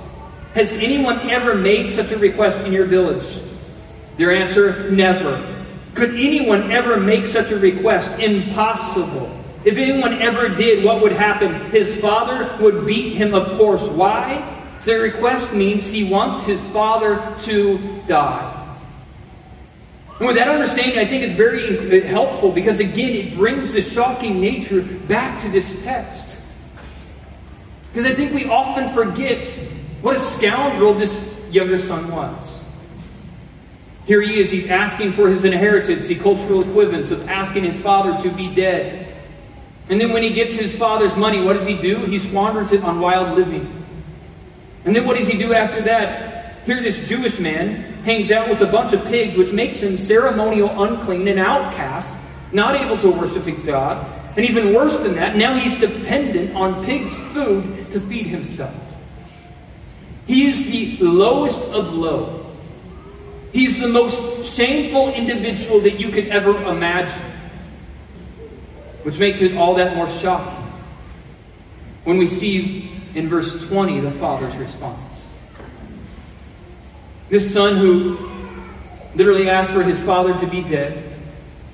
Has 0.55 0.73
anyone 0.73 1.18
ever 1.31 1.55
made 1.55 1.90
such 1.90 2.11
a 2.11 2.18
request 2.18 2.59
in 2.66 2.73
your 2.73 2.87
village? 2.87 3.38
Their 4.16 4.31
answer 4.31 4.90
never. 4.90 5.66
Could 5.94 6.11
anyone 6.11 6.70
ever 6.70 6.99
make 6.99 7.27
such 7.27 7.51
a 7.51 7.59
request? 7.59 8.18
Impossible. 8.18 9.31
If 9.64 9.79
anyone 9.79 10.14
ever 10.20 10.49
did, 10.49 10.85
what 10.85 11.01
would 11.01 11.12
happen? 11.12 11.55
His 11.70 11.94
father 11.94 12.57
would 12.61 12.87
beat 12.87 13.14
him, 13.14 13.35
of 13.35 13.57
course. 13.57 13.83
Why? 13.83 14.42
The 14.85 14.99
request 14.99 15.53
means 15.53 15.90
he 15.90 16.05
wants 16.05 16.44
his 16.44 16.66
father 16.68 17.35
to 17.44 17.79
die. 18.07 18.54
And 20.18 20.29
with 20.29 20.37
that 20.37 20.48
understanding, 20.48 20.98
I 20.98 21.05
think 21.05 21.24
it's 21.24 21.33
very 21.33 22.00
helpful 22.03 22.53
because, 22.53 22.79
again, 22.79 23.14
it 23.14 23.35
brings 23.35 23.72
the 23.72 23.83
shocking 23.83 24.40
nature 24.40 24.83
back 24.83 25.38
to 25.40 25.48
this 25.48 25.83
text. 25.83 26.40
Because 27.92 28.05
I 28.11 28.14
think 28.14 28.33
we 28.33 28.44
often 28.44 28.88
forget 28.90 29.48
what 30.03 30.14
a 30.14 30.18
scoundrel 30.18 30.94
this 30.94 31.48
younger 31.50 31.79
son 31.79 32.11
was. 32.11 32.64
Here 34.07 34.20
he 34.20 34.38
is, 34.38 34.50
he's 34.50 34.68
asking 34.68 35.12
for 35.12 35.29
his 35.29 35.44
inheritance, 35.44 36.07
the 36.07 36.14
cultural 36.14 36.62
equivalence 36.62 37.11
of 37.11 37.27
asking 37.29 37.64
his 37.64 37.79
father 37.79 38.20
to 38.22 38.35
be 38.35 38.55
dead. 38.55 39.16
And 39.88 40.00
then 40.00 40.12
when 40.12 40.22
he 40.22 40.33
gets 40.33 40.53
his 40.53 40.77
father's 40.77 41.16
money, 41.16 41.42
what 41.42 41.55
does 41.55 41.66
he 41.66 41.77
do? 41.77 41.98
He 42.05 42.18
squanders 42.18 42.72
it 42.72 42.85
on 42.85 43.00
wild 43.00 43.37
living. 43.37 43.85
And 44.85 44.94
then 44.94 45.07
what 45.07 45.16
does 45.16 45.27
he 45.27 45.38
do 45.38 45.55
after 45.55 45.81
that? 45.83 46.34
Here, 46.66 46.81
this 46.81 47.07
Jewish 47.07 47.38
man 47.38 47.77
hangs 48.05 48.31
out 48.31 48.48
with 48.48 48.62
a 48.62 48.66
bunch 48.66 48.94
of 48.94 49.05
pigs, 49.05 49.37
which 49.37 49.53
makes 49.53 49.81
him 49.81 49.98
ceremonial 49.98 50.83
unclean, 50.83 51.29
an 51.29 51.38
outcast, 51.38 52.11
not 52.53 52.74
able 52.77 52.96
to 52.98 53.11
worship 53.11 53.44
his 53.44 53.62
God. 53.64 54.05
And 54.37 54.48
even 54.48 54.74
worse 54.74 54.98
than 54.98 55.14
that, 55.16 55.37
now 55.37 55.55
he's 55.55 55.79
dependent 55.79 56.57
on 56.57 56.83
pigs' 56.85 57.18
food 57.33 57.90
to 57.92 58.00
feed 58.00 58.27
himself. 58.27 58.74
He 60.27 60.46
is 60.46 60.64
the 60.64 61.05
lowest 61.05 61.61
of 61.64 61.92
low. 61.92 62.46
He's 63.53 63.79
the 63.79 63.88
most 63.88 64.44
shameful 64.44 65.12
individual 65.12 65.81
that 65.81 66.00
you 66.00 66.09
could 66.09 66.29
ever 66.29 66.57
imagine. 66.64 67.22
Which 69.03 69.18
makes 69.18 69.42
it 69.42 69.55
all 69.57 69.74
that 69.74 69.94
more 69.94 70.09
shocking 70.09 70.64
when 72.05 72.16
we 72.16 72.27
see 72.27 72.90
in 73.14 73.29
verse 73.29 73.66
20 73.68 74.00
the 74.00 74.11
father's 74.11 74.57
response. 74.57 75.29
This 77.35 77.53
son 77.53 77.79
who 77.79 78.16
literally 79.16 79.51
asked 79.51 79.73
for 79.73 79.83
his 79.83 80.01
father 80.01 80.38
to 80.38 80.47
be 80.47 80.62
dead, 80.62 81.18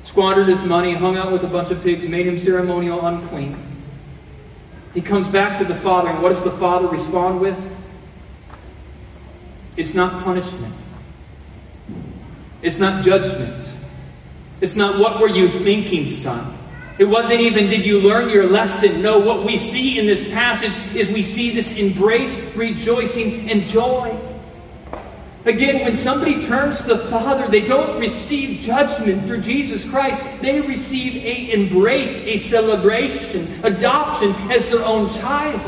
squandered 0.00 0.48
his 0.48 0.64
money, 0.64 0.94
hung 0.94 1.18
out 1.18 1.32
with 1.32 1.44
a 1.44 1.48
bunch 1.48 1.70
of 1.70 1.82
pigs, 1.82 2.08
made 2.08 2.26
him 2.26 2.38
ceremonial 2.38 3.04
unclean. 3.04 3.62
He 4.94 5.02
comes 5.02 5.28
back 5.28 5.58
to 5.58 5.66
the 5.66 5.74
father, 5.74 6.08
and 6.08 6.22
what 6.22 6.30
does 6.30 6.42
the 6.42 6.50
father 6.50 6.88
respond 6.88 7.42
with? 7.42 7.58
It's 9.76 9.92
not 9.92 10.24
punishment. 10.24 10.74
It's 12.62 12.78
not 12.78 13.04
judgment. 13.04 13.70
It's 14.62 14.76
not 14.76 14.98
what 14.98 15.20
were 15.20 15.28
you 15.28 15.46
thinking, 15.46 16.08
son. 16.08 16.56
It 16.98 17.04
wasn't 17.04 17.42
even, 17.42 17.68
did 17.68 17.84
you 17.84 18.00
learn 18.00 18.30
your 18.30 18.46
lesson? 18.46 19.02
No, 19.02 19.18
what 19.18 19.44
we 19.44 19.58
see 19.58 19.98
in 19.98 20.06
this 20.06 20.26
passage 20.32 20.74
is 20.96 21.10
we 21.10 21.22
see 21.22 21.50
this 21.50 21.76
embrace, 21.76 22.34
rejoicing, 22.56 23.50
and 23.50 23.64
joy. 23.64 24.18
Again, 25.46 25.82
when 25.82 25.94
somebody 25.94 26.42
turns 26.42 26.82
to 26.82 26.88
the 26.88 26.98
Father, 26.98 27.48
they 27.48 27.62
don't 27.62 27.98
receive 27.98 28.60
judgment 28.60 29.26
through 29.26 29.40
Jesus 29.40 29.88
Christ. 29.88 30.24
They 30.42 30.60
receive 30.60 31.16
a 31.16 31.52
embrace, 31.52 32.14
a 32.16 32.36
celebration, 32.36 33.48
adoption 33.62 34.34
as 34.50 34.68
their 34.70 34.84
own 34.84 35.08
child. 35.08 35.60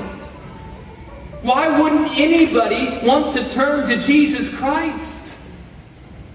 Why 1.40 1.80
wouldn't 1.80 2.18
anybody 2.18 3.04
want 3.06 3.32
to 3.32 3.48
turn 3.50 3.86
to 3.88 3.96
Jesus 3.96 4.54
Christ? 4.54 5.38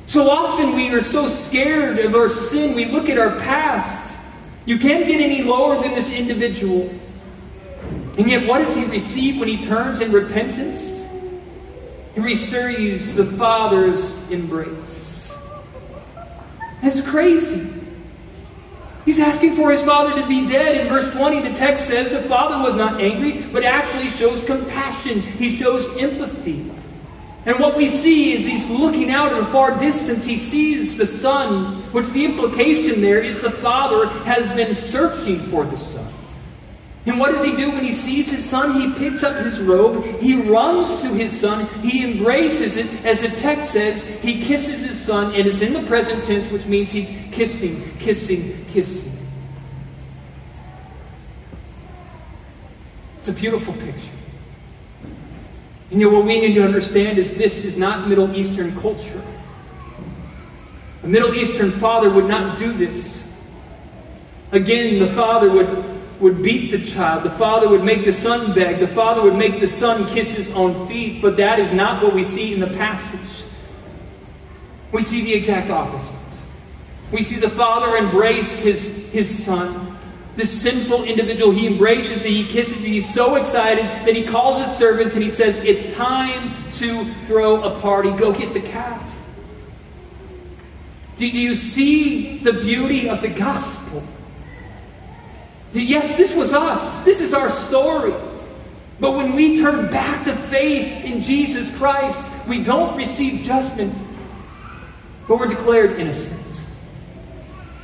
So 0.07 0.29
often 0.29 0.73
we 0.73 0.89
are 0.89 1.01
so 1.01 1.27
scared 1.27 1.99
of 1.99 2.15
our 2.15 2.29
sin, 2.29 2.75
we 2.75 2.85
look 2.85 3.07
at 3.07 3.19
our 3.19 3.37
past. 3.39 4.17
You 4.65 4.79
can't 4.79 5.07
get 5.07 5.21
any 5.21 5.43
lower 5.43 5.81
than 5.81 5.93
this 5.93 6.17
individual. 6.17 6.89
And 8.17 8.27
yet, 8.27 8.47
what 8.47 8.59
does 8.59 8.75
he 8.75 8.83
receive 8.85 9.39
when 9.39 9.47
he 9.47 9.61
turns 9.61 10.01
in 10.01 10.11
repentance? 10.11 10.96
He 12.17 12.23
receives 12.23 13.13
the 13.13 13.23
Father's 13.23 14.17
embrace. 14.31 15.37
That's 16.81 16.99
crazy. 16.99 17.71
He's 19.05 19.19
asking 19.19 19.55
for 19.55 19.71
his 19.71 19.83
father 19.83 20.19
to 20.19 20.27
be 20.27 20.47
dead. 20.47 20.81
In 20.81 20.87
verse 20.87 21.13
20, 21.13 21.41
the 21.47 21.53
text 21.53 21.87
says 21.87 22.09
the 22.09 22.27
father 22.27 22.57
was 22.57 22.75
not 22.75 22.99
angry, 22.99 23.43
but 23.53 23.63
actually 23.63 24.09
shows 24.09 24.43
compassion. 24.43 25.21
He 25.21 25.55
shows 25.55 25.95
empathy. 25.97 26.71
And 27.45 27.59
what 27.59 27.77
we 27.77 27.87
see 27.87 28.33
is 28.33 28.47
he's 28.47 28.67
looking 28.67 29.11
out 29.11 29.31
at 29.31 29.39
a 29.39 29.45
far 29.45 29.77
distance. 29.77 30.25
He 30.25 30.37
sees 30.37 30.97
the 30.97 31.05
son, 31.05 31.83
which 31.93 32.09
the 32.09 32.25
implication 32.25 32.99
there 32.99 33.23
is 33.23 33.41
the 33.41 33.51
father 33.51 34.07
has 34.25 34.47
been 34.55 34.73
searching 34.73 35.39
for 35.51 35.65
the 35.65 35.77
son. 35.77 36.11
And 37.07 37.17
what 37.17 37.31
does 37.31 37.45
he 37.45 37.55
do 37.55 37.71
when 37.71 37.85
he 37.85 37.93
sees 37.93 38.29
his 38.29 38.43
son? 38.43 38.73
He 38.73 38.93
picks 38.99 39.23
up 39.23 39.37
his 39.37 39.61
robe, 39.61 40.03
he 40.19 40.41
runs 40.41 41.01
to 41.01 41.07
his 41.07 41.39
son, 41.39 41.65
he 41.81 42.03
embraces 42.03 42.75
it. 42.75 42.85
As 43.05 43.21
the 43.21 43.29
text 43.29 43.71
says, 43.71 44.03
he 44.21 44.41
kisses 44.41 44.83
his 44.83 44.99
son, 44.99 45.33
and 45.33 45.47
it's 45.47 45.61
in 45.61 45.71
the 45.71 45.83
present 45.83 46.25
tense, 46.25 46.51
which 46.51 46.65
means 46.65 46.91
he's 46.91 47.09
kissing, 47.31 47.81
kissing, 47.97 48.65
kissing. 48.65 49.13
It's 53.19 53.29
a 53.29 53.33
beautiful 53.33 53.73
picture. 53.75 54.11
And 55.91 56.01
you 56.01 56.11
know 56.11 56.17
what 56.17 56.25
we 56.25 56.41
need 56.41 56.55
to 56.55 56.65
understand 56.65 57.19
is 57.19 57.33
this 57.35 57.63
is 57.63 57.77
not 57.77 58.09
Middle 58.09 58.35
Eastern 58.35 58.77
culture. 58.81 59.21
A 61.03 61.07
Middle 61.07 61.33
Eastern 61.33 61.71
father 61.71 62.09
would 62.09 62.27
not 62.27 62.57
do 62.57 62.73
this. 62.73 63.23
Again, 64.51 64.99
the 64.99 65.07
father 65.07 65.49
would 65.49 65.96
would 66.19 66.41
beat 66.41 66.71
the 66.71 66.83
child. 66.83 67.23
The 67.23 67.29
father 67.29 67.69
would 67.69 67.83
make 67.83 68.05
the 68.05 68.11
son 68.11 68.53
beg. 68.53 68.79
The 68.79 68.87
father 68.87 69.21
would 69.21 69.35
make 69.35 69.59
the 69.59 69.67
son 69.67 70.05
kiss 70.07 70.33
his 70.33 70.49
own 70.51 70.87
feet. 70.87 71.21
But 71.21 71.37
that 71.37 71.59
is 71.59 71.71
not 71.71 72.03
what 72.03 72.13
we 72.13 72.23
see 72.23 72.53
in 72.53 72.59
the 72.59 72.67
passage. 72.67 73.47
We 74.91 75.01
see 75.01 75.23
the 75.23 75.33
exact 75.33 75.69
opposite. 75.69 76.15
We 77.11 77.23
see 77.23 77.37
the 77.37 77.49
father 77.49 77.97
embrace 77.97 78.55
his, 78.57 78.87
his 79.11 79.45
son. 79.45 79.97
This 80.35 80.61
sinful 80.61 81.05
individual, 81.05 81.51
he 81.51 81.65
embraces 81.65 82.23
it, 82.23 82.29
he 82.29 82.45
kisses 82.45 82.85
it, 82.85 82.89
he's 82.89 83.11
so 83.11 83.35
excited 83.35 83.85
that 83.85 84.15
he 84.15 84.23
calls 84.23 84.59
his 84.59 84.69
servants 84.77 85.15
and 85.15 85.23
he 85.23 85.31
says, 85.31 85.57
It's 85.57 85.95
time 85.95 86.53
to 86.73 87.05
throw 87.25 87.63
a 87.63 87.79
party. 87.79 88.11
Go 88.11 88.31
get 88.31 88.53
the 88.53 88.61
calf. 88.61 89.25
Do 91.17 91.27
you 91.27 91.55
see 91.55 92.37
the 92.37 92.53
beauty 92.53 93.09
of 93.09 93.21
the 93.21 93.29
gospel? 93.29 94.03
Yes, 95.73 96.15
this 96.15 96.33
was 96.33 96.53
us. 96.53 97.01
This 97.01 97.21
is 97.21 97.33
our 97.33 97.49
story. 97.49 98.13
But 98.99 99.15
when 99.15 99.35
we 99.35 99.59
turn 99.59 99.91
back 99.91 100.23
to 100.25 100.33
faith 100.33 101.05
in 101.05 101.21
Jesus 101.21 101.75
Christ, 101.77 102.31
we 102.47 102.63
don't 102.63 102.97
receive 102.97 103.43
judgment, 103.43 103.93
but 105.27 105.37
we're 105.37 105.47
declared 105.47 105.99
innocent. 105.99 106.65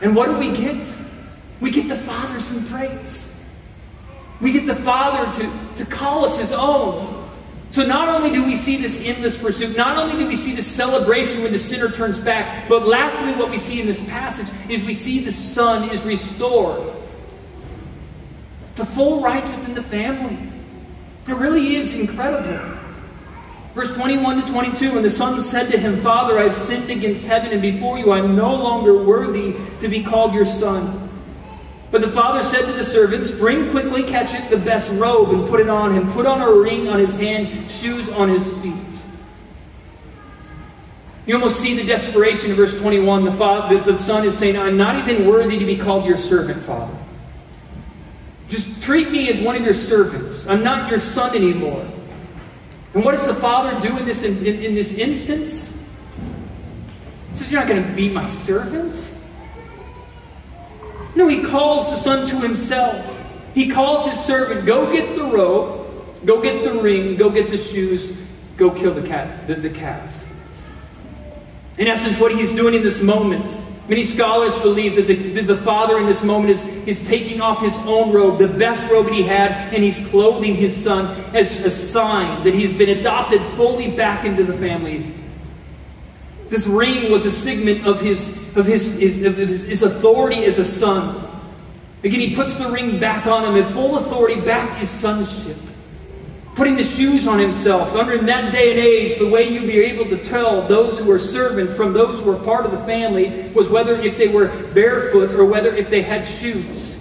And 0.01 0.15
what 0.15 0.25
do 0.25 0.37
we 0.37 0.51
get? 0.51 0.97
We 1.61 1.69
get 1.69 1.87
the 1.87 1.95
Father's 1.95 2.51
embrace. 2.51 3.29
We 4.41 4.51
get 4.51 4.65
the 4.65 4.75
Father 4.75 5.31
to, 5.41 5.75
to 5.75 5.85
call 5.85 6.25
us 6.25 6.37
His 6.37 6.51
own. 6.51 7.29
So 7.71 7.85
not 7.85 8.07
only 8.09 8.31
do 8.31 8.43
we 8.45 8.55
see 8.55 8.77
this 8.77 8.99
endless 9.03 9.37
pursuit, 9.37 9.75
not 9.77 9.97
only 9.97 10.17
do 10.17 10.27
we 10.27 10.35
see 10.35 10.53
this 10.53 10.67
celebration 10.67 11.41
when 11.41 11.51
the 11.51 11.59
sinner 11.59 11.89
turns 11.89 12.19
back, 12.19 12.67
but 12.69 12.87
lastly, 12.87 13.33
what 13.33 13.49
we 13.49 13.57
see 13.57 13.81
in 13.81 13.87
this 13.87 14.01
passage 14.01 14.47
is 14.69 14.83
we 14.83 14.93
see 14.93 15.23
the 15.23 15.31
Son 15.31 15.89
is 15.89 16.03
restored 16.03 16.93
to 18.75 18.85
full 18.85 19.21
rights 19.21 19.49
within 19.51 19.75
the 19.75 19.83
family. 19.83 20.37
It 21.27 21.33
really 21.33 21.75
is 21.75 21.93
incredible. 21.93 22.59
Verse 23.73 23.93
21 23.95 24.41
to 24.41 24.51
22 24.51 24.97
And 24.97 25.05
the 25.05 25.09
son 25.09 25.41
said 25.41 25.71
to 25.71 25.77
him, 25.77 25.97
Father, 25.97 26.37
I 26.39 26.43
have 26.43 26.53
sinned 26.53 26.89
against 26.89 27.25
heaven 27.25 27.51
and 27.51 27.61
before 27.61 27.97
you. 27.97 28.11
I 28.11 28.19
am 28.19 28.35
no 28.35 28.53
longer 28.55 29.03
worthy 29.03 29.55
to 29.79 29.87
be 29.87 30.03
called 30.03 30.33
your 30.33 30.45
son. 30.45 30.99
But 31.91 32.01
the 32.01 32.09
father 32.09 32.43
said 32.43 32.65
to 32.65 32.73
the 32.73 32.83
servants, 32.83 33.29
Bring 33.29 33.69
quickly, 33.71 34.03
catch 34.03 34.33
it, 34.33 34.49
the 34.49 34.57
best 34.57 34.91
robe, 34.93 35.29
and 35.29 35.47
put 35.47 35.59
it 35.59 35.69
on 35.69 35.93
him. 35.93 36.11
Put 36.11 36.25
on 36.25 36.41
a 36.41 36.51
ring 36.51 36.87
on 36.87 36.99
his 36.99 37.15
hand, 37.15 37.69
shoes 37.69 38.09
on 38.09 38.29
his 38.29 38.51
feet. 38.59 38.73
You 41.25 41.35
almost 41.35 41.59
see 41.59 41.75
the 41.75 41.85
desperation 41.85 42.49
in 42.49 42.57
verse 42.57 42.77
21. 42.79 43.23
The, 43.23 43.31
father, 43.31 43.79
the 43.79 43.97
son 43.97 44.25
is 44.25 44.37
saying, 44.37 44.57
I'm 44.57 44.75
not 44.75 45.07
even 45.07 45.27
worthy 45.27 45.57
to 45.57 45.65
be 45.65 45.77
called 45.77 46.05
your 46.05 46.17
servant, 46.17 46.61
Father. 46.63 46.93
Treat 48.83 49.11
me 49.11 49.29
as 49.29 49.39
one 49.39 49.55
of 49.55 49.63
your 49.63 49.73
servants. 49.73 50.45
I'm 50.45 50.61
not 50.61 50.89
your 50.89 50.99
son 50.99 51.33
anymore. 51.37 51.87
And 52.93 53.05
what 53.05 53.13
does 53.13 53.25
the 53.25 53.33
father 53.33 53.79
do 53.79 53.97
in 53.97 54.05
this, 54.05 54.23
in, 54.23 54.37
in, 54.45 54.59
in 54.61 54.75
this 54.75 54.91
instance? 54.91 55.73
He 57.29 57.37
says, 57.37 57.49
You're 57.49 57.61
not 57.61 57.69
going 57.69 57.81
to 57.81 57.93
be 57.93 58.09
my 58.09 58.27
servant? 58.27 59.09
No, 61.15 61.29
he 61.29 61.41
calls 61.43 61.91
the 61.91 61.95
son 61.95 62.27
to 62.27 62.41
himself. 62.41 63.25
He 63.53 63.69
calls 63.69 64.05
his 64.05 64.19
servant, 64.19 64.65
Go 64.65 64.91
get 64.91 65.15
the 65.15 65.23
robe, 65.23 66.25
go 66.25 66.41
get 66.41 66.65
the 66.65 66.73
ring, 66.81 67.15
go 67.15 67.29
get 67.29 67.49
the 67.51 67.57
shoes, 67.57 68.11
go 68.57 68.69
kill 68.69 68.93
the, 68.93 69.07
cat, 69.07 69.47
the, 69.47 69.55
the 69.55 69.69
calf. 69.69 70.27
In 71.77 71.87
essence, 71.87 72.19
what 72.19 72.33
he's 72.33 72.51
doing 72.51 72.73
in 72.73 72.83
this 72.83 73.01
moment 73.01 73.57
Many 73.89 74.05
scholars 74.05 74.57
believe 74.59 74.95
that 74.95 75.07
the, 75.07 75.15
that 75.33 75.47
the 75.47 75.57
father 75.57 75.99
in 75.99 76.05
this 76.05 76.23
moment 76.23 76.51
is, 76.51 76.63
is 76.87 77.05
taking 77.05 77.41
off 77.41 77.59
his 77.59 77.75
own 77.79 78.13
robe, 78.13 78.39
the 78.39 78.47
best 78.47 78.81
robe 78.89 79.07
that 79.07 79.13
he 79.13 79.23
had, 79.23 79.73
and 79.73 79.83
he's 79.83 79.99
clothing 80.07 80.55
his 80.55 80.75
son 80.75 81.07
as 81.35 81.59
a 81.59 81.69
sign 81.69 82.43
that 82.45 82.53
he's 82.53 82.71
been 82.71 82.97
adopted 82.97 83.41
fully 83.57 83.91
back 83.91 84.23
into 84.23 84.45
the 84.45 84.53
family. 84.53 85.13
This 86.47 86.65
ring 86.65 87.11
was 87.11 87.25
a 87.25 87.31
signet 87.31 87.85
of 87.85 87.99
his, 87.99 88.29
of 88.55 88.65
his, 88.65 88.97
his, 88.99 89.21
of 89.23 89.35
his, 89.35 89.65
his 89.65 89.83
authority 89.83 90.45
as 90.45 90.59
a 90.59 90.65
son. 90.65 91.27
Again, 92.05 92.21
he 92.21 92.35
puts 92.35 92.55
the 92.55 92.69
ring 92.69 92.99
back 92.99 93.27
on 93.27 93.43
him 93.43 93.55
in 93.61 93.69
full 93.73 93.97
authority, 93.97 94.39
back 94.39 94.77
his 94.77 94.89
sonship 94.89 95.57
putting 96.55 96.75
the 96.75 96.83
shoes 96.83 97.27
on 97.27 97.39
himself. 97.39 97.95
Under 97.95 98.13
in 98.13 98.25
that 98.25 98.53
day 98.53 98.71
and 98.71 98.79
age, 98.79 99.17
the 99.17 99.29
way 99.29 99.47
you'd 99.47 99.67
be 99.67 99.79
able 99.79 100.05
to 100.05 100.17
tell 100.17 100.67
those 100.67 100.99
who 100.99 101.05
were 101.05 101.19
servants 101.19 101.73
from 101.73 101.93
those 101.93 102.19
who 102.19 102.25
were 102.25 102.39
part 102.39 102.65
of 102.65 102.71
the 102.71 102.77
family 102.79 103.49
was 103.49 103.69
whether 103.69 103.95
if 103.95 104.17
they 104.17 104.27
were 104.27 104.49
barefoot 104.73 105.33
or 105.33 105.45
whether 105.45 105.73
if 105.75 105.89
they 105.89 106.01
had 106.01 106.25
shoes. 106.25 106.99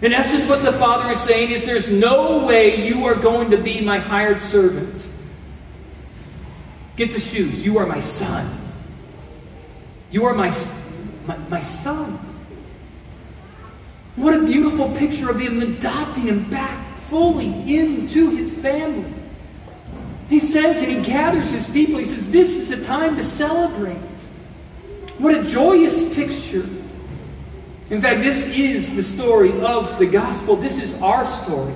In 0.00 0.12
essence, 0.12 0.46
what 0.46 0.62
the 0.62 0.72
father 0.72 1.10
is 1.10 1.20
saying 1.20 1.50
is 1.50 1.64
there's 1.64 1.90
no 1.90 2.44
way 2.46 2.86
you 2.86 3.04
are 3.04 3.14
going 3.14 3.50
to 3.50 3.56
be 3.56 3.80
my 3.80 3.98
hired 3.98 4.40
servant. 4.40 5.08
Get 6.96 7.12
the 7.12 7.20
shoes. 7.20 7.64
You 7.64 7.78
are 7.78 7.86
my 7.86 8.00
son. 8.00 8.58
You 10.10 10.24
are 10.24 10.34
my, 10.34 10.56
my, 11.26 11.36
my 11.48 11.60
son. 11.60 12.18
What 14.16 14.34
a 14.34 14.44
beautiful 14.44 14.90
picture 14.96 15.30
of 15.30 15.40
him 15.40 15.62
adopting 15.62 16.24
him 16.24 16.50
back 16.50 16.87
fully 17.08 17.46
into 17.74 18.30
his 18.30 18.58
family. 18.58 19.12
He 20.28 20.40
says, 20.40 20.82
and 20.82 20.90
he 20.90 21.02
gathers 21.02 21.50
his 21.50 21.68
people, 21.70 21.98
he 21.98 22.04
says, 22.04 22.30
This 22.30 22.56
is 22.56 22.68
the 22.68 22.84
time 22.84 23.16
to 23.16 23.24
celebrate. 23.24 23.96
What 25.18 25.34
a 25.34 25.42
joyous 25.42 26.14
picture. 26.14 26.68
In 27.90 28.00
fact, 28.02 28.20
this 28.20 28.44
is 28.44 28.94
the 28.94 29.02
story 29.02 29.58
of 29.62 29.98
the 29.98 30.06
gospel. 30.06 30.56
This 30.56 30.78
is 30.78 31.00
our 31.00 31.24
story. 31.26 31.74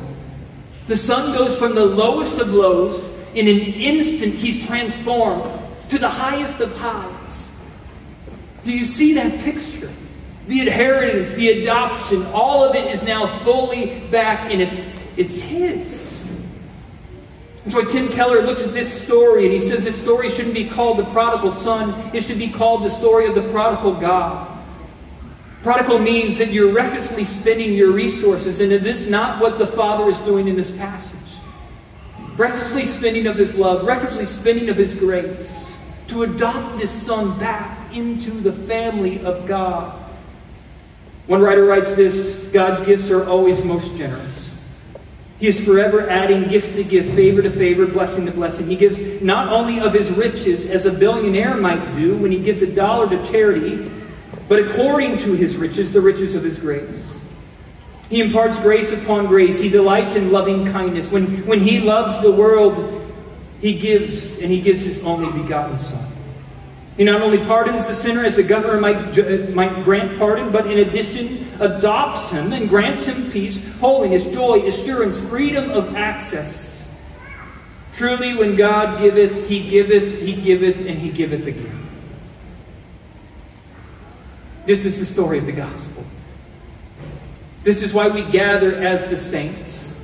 The 0.86 0.96
son 0.96 1.32
goes 1.32 1.56
from 1.56 1.74
the 1.74 1.84
lowest 1.84 2.38
of 2.38 2.52
lows, 2.52 3.10
in 3.34 3.48
an 3.48 3.58
instant, 3.58 4.34
he's 4.34 4.66
transformed 4.66 5.66
to 5.88 5.98
the 5.98 6.08
highest 6.08 6.60
of 6.60 6.76
highs. 6.76 7.50
Do 8.64 8.76
you 8.76 8.84
see 8.84 9.14
that 9.14 9.40
picture? 9.40 9.90
The 10.48 10.60
inheritance, 10.60 11.32
the 11.34 11.62
adoption, 11.62 12.26
all 12.26 12.62
of 12.62 12.74
it 12.74 12.92
is 12.92 13.02
now 13.02 13.26
fully 13.38 14.00
back 14.10 14.50
in 14.50 14.60
its 14.60 14.84
it's 15.16 15.42
his. 15.42 16.40
That's 17.64 17.76
why 17.76 17.84
Tim 17.84 18.08
Keller 18.08 18.42
looks 18.42 18.64
at 18.66 18.72
this 18.72 18.92
story 18.92 19.44
and 19.44 19.52
he 19.52 19.60
says 19.60 19.84
this 19.84 20.00
story 20.00 20.28
shouldn't 20.28 20.54
be 20.54 20.68
called 20.68 20.98
the 20.98 21.04
prodigal 21.04 21.52
son, 21.52 21.94
it 22.14 22.22
should 22.22 22.38
be 22.38 22.48
called 22.48 22.82
the 22.82 22.90
story 22.90 23.26
of 23.26 23.34
the 23.34 23.48
prodigal 23.48 23.94
God. 23.94 24.48
Prodigal 25.62 26.00
means 26.00 26.38
that 26.38 26.52
you're 26.52 26.72
recklessly 26.72 27.22
spending 27.22 27.72
your 27.72 27.92
resources, 27.92 28.60
and 28.60 28.72
is 28.72 28.82
this 28.82 29.06
not 29.06 29.40
what 29.40 29.58
the 29.58 29.66
Father 29.66 30.08
is 30.08 30.18
doing 30.20 30.48
in 30.48 30.56
this 30.56 30.72
passage? 30.72 31.18
Recklessly 32.36 32.84
spending 32.84 33.28
of 33.28 33.36
His 33.36 33.54
love, 33.54 33.86
recklessly 33.86 34.24
spending 34.24 34.68
of 34.70 34.76
His 34.76 34.96
grace 34.96 35.78
to 36.08 36.24
adopt 36.24 36.78
this 36.78 36.90
son 36.90 37.38
back 37.38 37.94
into 37.94 38.32
the 38.32 38.52
family 38.52 39.24
of 39.24 39.46
God. 39.46 39.98
One 41.28 41.40
writer 41.40 41.64
writes 41.64 41.92
this 41.92 42.48
God's 42.48 42.84
gifts 42.84 43.08
are 43.10 43.24
always 43.28 43.62
most 43.62 43.96
generous. 43.96 44.41
He 45.42 45.48
is 45.48 45.64
forever 45.64 46.08
adding 46.08 46.44
gift 46.44 46.76
to 46.76 46.84
gift, 46.84 47.16
favor 47.16 47.42
to 47.42 47.50
favor, 47.50 47.84
blessing 47.84 48.26
to 48.26 48.30
blessing. 48.30 48.68
He 48.68 48.76
gives 48.76 49.00
not 49.20 49.48
only 49.48 49.80
of 49.80 49.92
his 49.92 50.08
riches, 50.12 50.66
as 50.66 50.86
a 50.86 50.92
billionaire 50.92 51.56
might 51.56 51.90
do 51.90 52.16
when 52.16 52.30
he 52.30 52.38
gives 52.38 52.62
a 52.62 52.72
dollar 52.72 53.08
to 53.08 53.20
charity, 53.28 53.90
but 54.48 54.60
according 54.60 55.16
to 55.16 55.32
his 55.32 55.56
riches, 55.56 55.92
the 55.92 56.00
riches 56.00 56.36
of 56.36 56.44
his 56.44 56.60
grace. 56.60 57.18
He 58.08 58.20
imparts 58.20 58.60
grace 58.60 58.92
upon 58.92 59.26
grace. 59.26 59.58
He 59.58 59.68
delights 59.68 60.14
in 60.14 60.30
loving 60.30 60.64
kindness. 60.64 61.10
When, 61.10 61.44
when 61.44 61.58
he 61.58 61.80
loves 61.80 62.20
the 62.20 62.30
world, 62.30 63.04
he 63.60 63.76
gives, 63.76 64.38
and 64.38 64.48
he 64.48 64.60
gives 64.60 64.82
his 64.82 65.00
only 65.00 65.42
begotten 65.42 65.76
Son. 65.76 66.11
He 66.96 67.04
not 67.04 67.22
only 67.22 67.38
pardons 67.38 67.86
the 67.86 67.94
sinner 67.94 68.24
as 68.24 68.36
a 68.36 68.42
governor 68.42 68.78
might, 68.78 69.18
uh, 69.18 69.50
might 69.52 69.82
grant 69.82 70.18
pardon, 70.18 70.52
but 70.52 70.66
in 70.66 70.86
addition 70.86 71.48
adopts 71.58 72.28
him 72.30 72.52
and 72.52 72.68
grants 72.68 73.06
him 73.06 73.30
peace, 73.30 73.60
holiness, 73.78 74.26
joy, 74.26 74.66
assurance, 74.66 75.18
freedom 75.18 75.70
of 75.70 75.96
access. 75.96 76.88
Truly, 77.92 78.36
when 78.36 78.56
God 78.56 78.98
giveth, 78.98 79.48
he 79.48 79.68
giveth, 79.68 80.20
he 80.20 80.34
giveth, 80.34 80.78
and 80.78 80.98
he 80.98 81.10
giveth 81.10 81.46
again. 81.46 81.78
This 84.66 84.84
is 84.84 84.98
the 84.98 85.06
story 85.06 85.38
of 85.38 85.46
the 85.46 85.52
gospel. 85.52 86.04
This 87.64 87.82
is 87.82 87.94
why 87.94 88.08
we 88.08 88.22
gather 88.22 88.74
as 88.76 89.06
the 89.06 89.16
saints. 89.16 89.94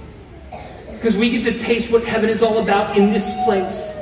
Because 0.93 1.17
we 1.17 1.31
get 1.31 1.45
to 1.45 1.59
taste 1.59 1.91
what 1.91 2.05
heaven 2.05 2.29
is 2.29 2.43
all 2.43 2.59
about 2.59 2.97
in 2.97 3.13
this 3.13 3.31
place. 3.45 3.98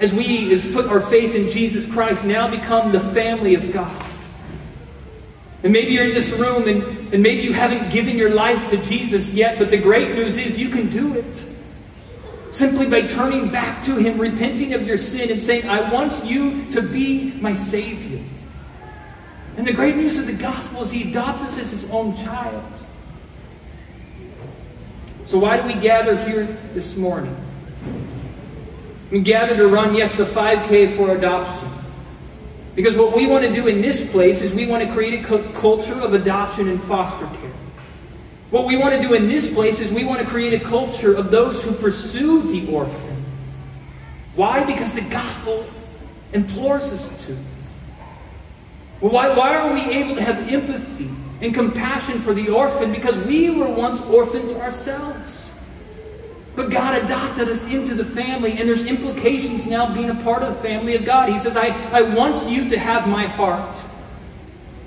As 0.00 0.12
we 0.12 0.52
as 0.52 0.70
put 0.72 0.86
our 0.86 1.00
faith 1.00 1.34
in 1.34 1.48
Jesus 1.48 1.86
Christ, 1.86 2.24
now 2.24 2.48
become 2.50 2.92
the 2.92 3.00
family 3.00 3.54
of 3.54 3.72
God. 3.72 4.04
And 5.62 5.72
maybe 5.72 5.92
you're 5.92 6.04
in 6.04 6.12
this 6.12 6.30
room 6.32 6.68
and, 6.68 7.14
and 7.14 7.22
maybe 7.22 7.42
you 7.42 7.54
haven't 7.54 7.90
given 7.90 8.18
your 8.18 8.34
life 8.34 8.68
to 8.68 8.76
Jesus 8.76 9.30
yet, 9.32 9.58
but 9.58 9.70
the 9.70 9.78
great 9.78 10.14
news 10.14 10.36
is 10.36 10.58
you 10.58 10.68
can 10.68 10.90
do 10.90 11.14
it. 11.14 11.44
Simply 12.50 12.86
by 12.86 13.02
turning 13.02 13.50
back 13.50 13.82
to 13.84 13.96
Him, 13.96 14.18
repenting 14.18 14.74
of 14.74 14.86
your 14.86 14.98
sin, 14.98 15.30
and 15.30 15.40
saying, 15.40 15.68
I 15.68 15.90
want 15.90 16.24
you 16.24 16.70
to 16.70 16.82
be 16.82 17.32
my 17.40 17.54
Savior. 17.54 18.22
And 19.56 19.66
the 19.66 19.72
great 19.72 19.96
news 19.96 20.18
of 20.18 20.26
the 20.26 20.34
gospel 20.34 20.82
is 20.82 20.90
He 20.90 21.10
adopts 21.10 21.42
us 21.42 21.58
as 21.58 21.70
His 21.70 21.90
own 21.90 22.14
child. 22.14 22.62
So, 25.24 25.38
why 25.38 25.60
do 25.60 25.66
we 25.66 25.80
gather 25.80 26.16
here 26.16 26.44
this 26.74 26.96
morning? 26.96 27.34
We 29.14 29.20
gather 29.20 29.56
to 29.56 29.68
run, 29.68 29.94
yes, 29.94 30.18
a 30.18 30.24
5K 30.24 30.96
for 30.96 31.16
adoption. 31.16 31.70
Because 32.74 32.96
what 32.96 33.14
we 33.14 33.28
want 33.28 33.44
to 33.44 33.52
do 33.52 33.68
in 33.68 33.80
this 33.80 34.10
place 34.10 34.42
is 34.42 34.52
we 34.52 34.66
want 34.66 34.82
to 34.82 34.92
create 34.92 35.24
a 35.24 35.52
culture 35.52 36.00
of 36.00 36.14
adoption 36.14 36.66
and 36.66 36.82
foster 36.82 37.26
care. 37.26 37.52
What 38.50 38.66
we 38.66 38.76
want 38.76 38.92
to 38.92 39.00
do 39.00 39.14
in 39.14 39.28
this 39.28 39.54
place 39.54 39.78
is 39.78 39.92
we 39.92 40.02
want 40.02 40.20
to 40.20 40.26
create 40.26 40.52
a 40.52 40.64
culture 40.64 41.14
of 41.14 41.30
those 41.30 41.62
who 41.62 41.70
pursue 41.74 42.42
the 42.50 42.66
orphan. 42.74 43.24
Why? 44.34 44.64
Because 44.64 44.94
the 44.94 45.08
gospel 45.08 45.64
implores 46.32 46.92
us 46.92 47.26
to. 47.26 47.36
Well, 49.00 49.12
why, 49.12 49.28
why 49.32 49.54
are 49.54 49.72
we 49.72 49.82
able 49.94 50.16
to 50.16 50.24
have 50.24 50.52
empathy 50.52 51.08
and 51.40 51.54
compassion 51.54 52.18
for 52.18 52.34
the 52.34 52.48
orphan? 52.48 52.90
Because 52.90 53.16
we 53.20 53.50
were 53.50 53.70
once 53.70 54.00
orphans 54.00 54.50
ourselves. 54.50 55.43
But 56.56 56.70
God 56.70 57.02
adopted 57.02 57.48
us 57.48 57.64
into 57.72 57.94
the 57.94 58.04
family, 58.04 58.52
and 58.52 58.68
there's 58.68 58.84
implications 58.84 59.66
now 59.66 59.92
being 59.92 60.10
a 60.10 60.14
part 60.14 60.42
of 60.42 60.54
the 60.54 60.60
family 60.62 60.94
of 60.94 61.04
God. 61.04 61.28
He 61.28 61.38
says, 61.38 61.56
I, 61.56 61.68
I 61.90 62.02
want 62.02 62.48
you 62.48 62.68
to 62.70 62.78
have 62.78 63.08
my 63.08 63.26
heart. 63.26 63.84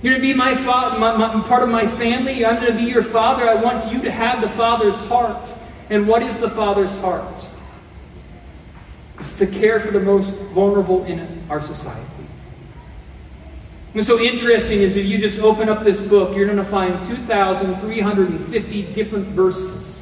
You're 0.01 0.13
going 0.13 0.21
to 0.21 0.33
be 0.33 0.33
my, 0.33 0.55
father, 0.55 0.97
my, 0.97 1.17
my 1.17 1.41
part 1.43 1.63
of 1.63 1.69
my 1.69 1.85
family. 1.85 2.45
I'm 2.45 2.55
going 2.61 2.71
to 2.71 2.77
be 2.77 2.89
your 2.89 3.03
father. 3.03 3.49
I 3.49 3.55
want 3.55 3.91
you 3.91 4.01
to 4.03 4.11
have 4.11 4.41
the 4.41 4.49
father's 4.49 4.99
heart. 4.99 5.53
And 5.89 6.07
what 6.07 6.21
is 6.21 6.39
the 6.39 6.49
father's 6.49 6.95
heart? 6.97 7.49
It's 9.19 9.33
to 9.33 9.47
care 9.47 9.79
for 9.79 9.91
the 9.91 9.99
most 9.99 10.35
vulnerable 10.53 11.03
in 11.05 11.43
our 11.49 11.59
society. 11.59 12.05
What's 13.91 14.07
so 14.07 14.19
interesting 14.19 14.81
is 14.81 14.95
if 14.95 15.07
you 15.07 15.17
just 15.17 15.39
open 15.39 15.67
up 15.67 15.83
this 15.83 15.99
book, 15.99 16.35
you're 16.37 16.45
going 16.45 16.57
to 16.57 16.63
find 16.63 17.03
2,350 17.03 18.93
different 18.93 19.27
verses 19.29 19.96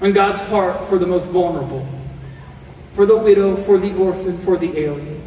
on 0.00 0.12
God's 0.12 0.40
heart 0.40 0.88
for 0.88 0.98
the 0.98 1.06
most 1.06 1.28
vulnerable, 1.30 1.86
for 2.92 3.06
the 3.06 3.16
widow, 3.16 3.56
for 3.56 3.78
the 3.78 3.94
orphan, 3.96 4.38
for 4.38 4.56
the 4.56 4.78
alien. 4.78 5.22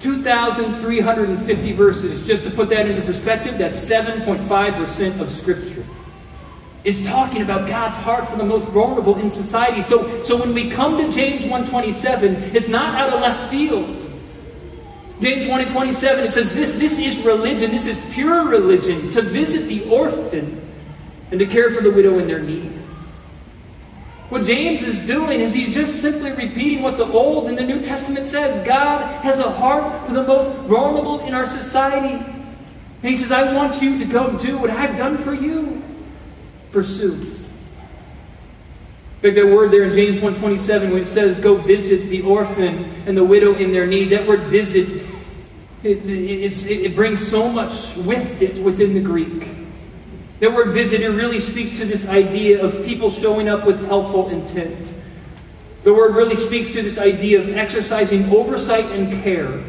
2,350 0.00 1.72
verses, 1.72 2.26
just 2.26 2.44
to 2.44 2.50
put 2.50 2.68
that 2.68 2.86
into 2.86 3.00
perspective, 3.02 3.56
that's 3.56 3.78
7.5% 3.78 5.20
of 5.20 5.30
Scripture, 5.30 5.84
is 6.84 7.06
talking 7.06 7.40
about 7.40 7.66
God's 7.66 7.96
heart 7.96 8.28
for 8.28 8.36
the 8.36 8.44
most 8.44 8.68
vulnerable 8.68 9.16
in 9.18 9.30
society. 9.30 9.80
So, 9.80 10.22
so 10.22 10.38
when 10.38 10.52
we 10.52 10.68
come 10.68 10.98
to 10.98 11.10
James 11.10 11.44
127, 11.44 12.34
it's 12.54 12.68
not 12.68 12.94
out 12.94 13.14
of 13.14 13.22
left 13.22 13.50
field. 13.50 14.10
James 15.20 15.46
1.27, 15.46 16.24
it 16.24 16.32
says 16.32 16.52
this, 16.52 16.72
this 16.72 16.98
is 16.98 17.24
religion, 17.24 17.70
this 17.70 17.86
is 17.86 18.04
pure 18.12 18.44
religion, 18.46 19.08
to 19.10 19.22
visit 19.22 19.66
the 19.68 19.88
orphan 19.88 20.60
and 21.30 21.40
to 21.40 21.46
care 21.46 21.70
for 21.70 21.82
the 21.82 21.90
widow 21.90 22.18
in 22.18 22.26
their 22.26 22.40
need. 22.40 22.73
What 24.30 24.44
James 24.44 24.82
is 24.82 25.00
doing 25.00 25.40
is 25.40 25.52
he's 25.52 25.74
just 25.74 26.00
simply 26.00 26.32
repeating 26.32 26.82
what 26.82 26.96
the 26.96 27.06
Old 27.06 27.48
and 27.48 27.58
the 27.58 27.64
New 27.64 27.82
Testament 27.82 28.26
says. 28.26 28.66
God 28.66 29.02
has 29.22 29.38
a 29.38 29.50
heart 29.50 30.06
for 30.06 30.14
the 30.14 30.22
most 30.22 30.54
vulnerable 30.66 31.20
in 31.20 31.34
our 31.34 31.46
society. 31.46 32.14
And 32.14 33.10
he 33.10 33.16
says, 33.16 33.30
I 33.30 33.52
want 33.52 33.82
you 33.82 33.98
to 33.98 34.04
go 34.06 34.36
do 34.38 34.56
what 34.56 34.70
I've 34.70 34.96
done 34.96 35.18
for 35.18 35.34
you. 35.34 35.82
Pursue. 36.72 37.12
In 37.12 37.20
fact, 39.20 39.36
that 39.36 39.46
word 39.46 39.70
there 39.70 39.84
in 39.84 39.92
James 39.92 40.16
1.27 40.16 40.90
when 40.90 41.02
it 41.02 41.06
says, 41.06 41.38
go 41.38 41.54
visit 41.54 42.08
the 42.08 42.22
orphan 42.22 42.84
and 43.06 43.16
the 43.16 43.24
widow 43.24 43.54
in 43.54 43.72
their 43.72 43.86
need, 43.86 44.06
that 44.06 44.26
word 44.26 44.40
visit, 44.44 45.02
it, 45.82 45.98
it, 46.06 46.66
it 46.66 46.96
brings 46.96 47.26
so 47.26 47.50
much 47.50 47.94
with 47.96 48.40
it 48.40 48.58
within 48.58 48.94
the 48.94 49.00
Greek. 49.00 49.63
That 50.44 50.52
word 50.52 50.72
visitor 50.72 51.10
really 51.10 51.38
speaks 51.38 51.78
to 51.78 51.86
this 51.86 52.06
idea 52.06 52.62
of 52.62 52.84
people 52.84 53.08
showing 53.08 53.48
up 53.48 53.64
with 53.64 53.82
helpful 53.86 54.28
intent. 54.28 54.92
The 55.84 55.94
word 55.94 56.14
really 56.14 56.34
speaks 56.34 56.70
to 56.72 56.82
this 56.82 56.98
idea 56.98 57.40
of 57.40 57.56
exercising 57.56 58.28
oversight 58.28 58.84
and 58.92 59.10
care 59.22 59.64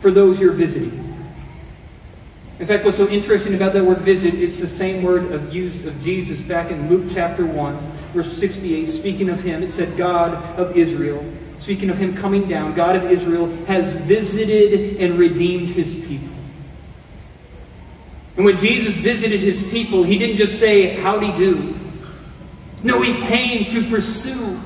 for 0.00 0.10
those 0.10 0.40
you're 0.40 0.54
visiting. 0.54 1.28
In 2.58 2.64
fact, 2.64 2.86
what's 2.86 2.96
so 2.96 3.06
interesting 3.08 3.54
about 3.54 3.74
that 3.74 3.84
word 3.84 3.98
visit, 3.98 4.32
it's 4.32 4.56
the 4.56 4.66
same 4.66 5.02
word 5.02 5.30
of 5.32 5.52
use 5.52 5.84
of 5.84 6.02
Jesus 6.02 6.40
back 6.40 6.70
in 6.70 6.88
Luke 6.88 7.10
chapter 7.12 7.44
1, 7.44 7.76
verse 8.14 8.32
68. 8.38 8.86
Speaking 8.86 9.28
of 9.28 9.42
him, 9.42 9.62
it 9.62 9.70
said, 9.70 9.98
God 9.98 10.32
of 10.58 10.78
Israel. 10.78 11.22
Speaking 11.58 11.90
of 11.90 11.98
him 11.98 12.16
coming 12.16 12.48
down, 12.48 12.72
God 12.72 12.96
of 12.96 13.04
Israel 13.10 13.54
has 13.66 13.92
visited 13.96 14.96
and 14.96 15.18
redeemed 15.18 15.68
his 15.68 15.94
people. 16.06 16.33
And 18.36 18.44
when 18.44 18.56
Jesus 18.56 18.96
visited 18.96 19.40
his 19.40 19.62
people, 19.64 20.02
he 20.02 20.18
didn't 20.18 20.36
just 20.36 20.58
say, 20.58 20.96
Howdy 20.96 21.36
do. 21.36 21.74
No, 22.82 23.00
he 23.00 23.14
came 23.26 23.64
to 23.66 23.88
pursue, 23.88 24.60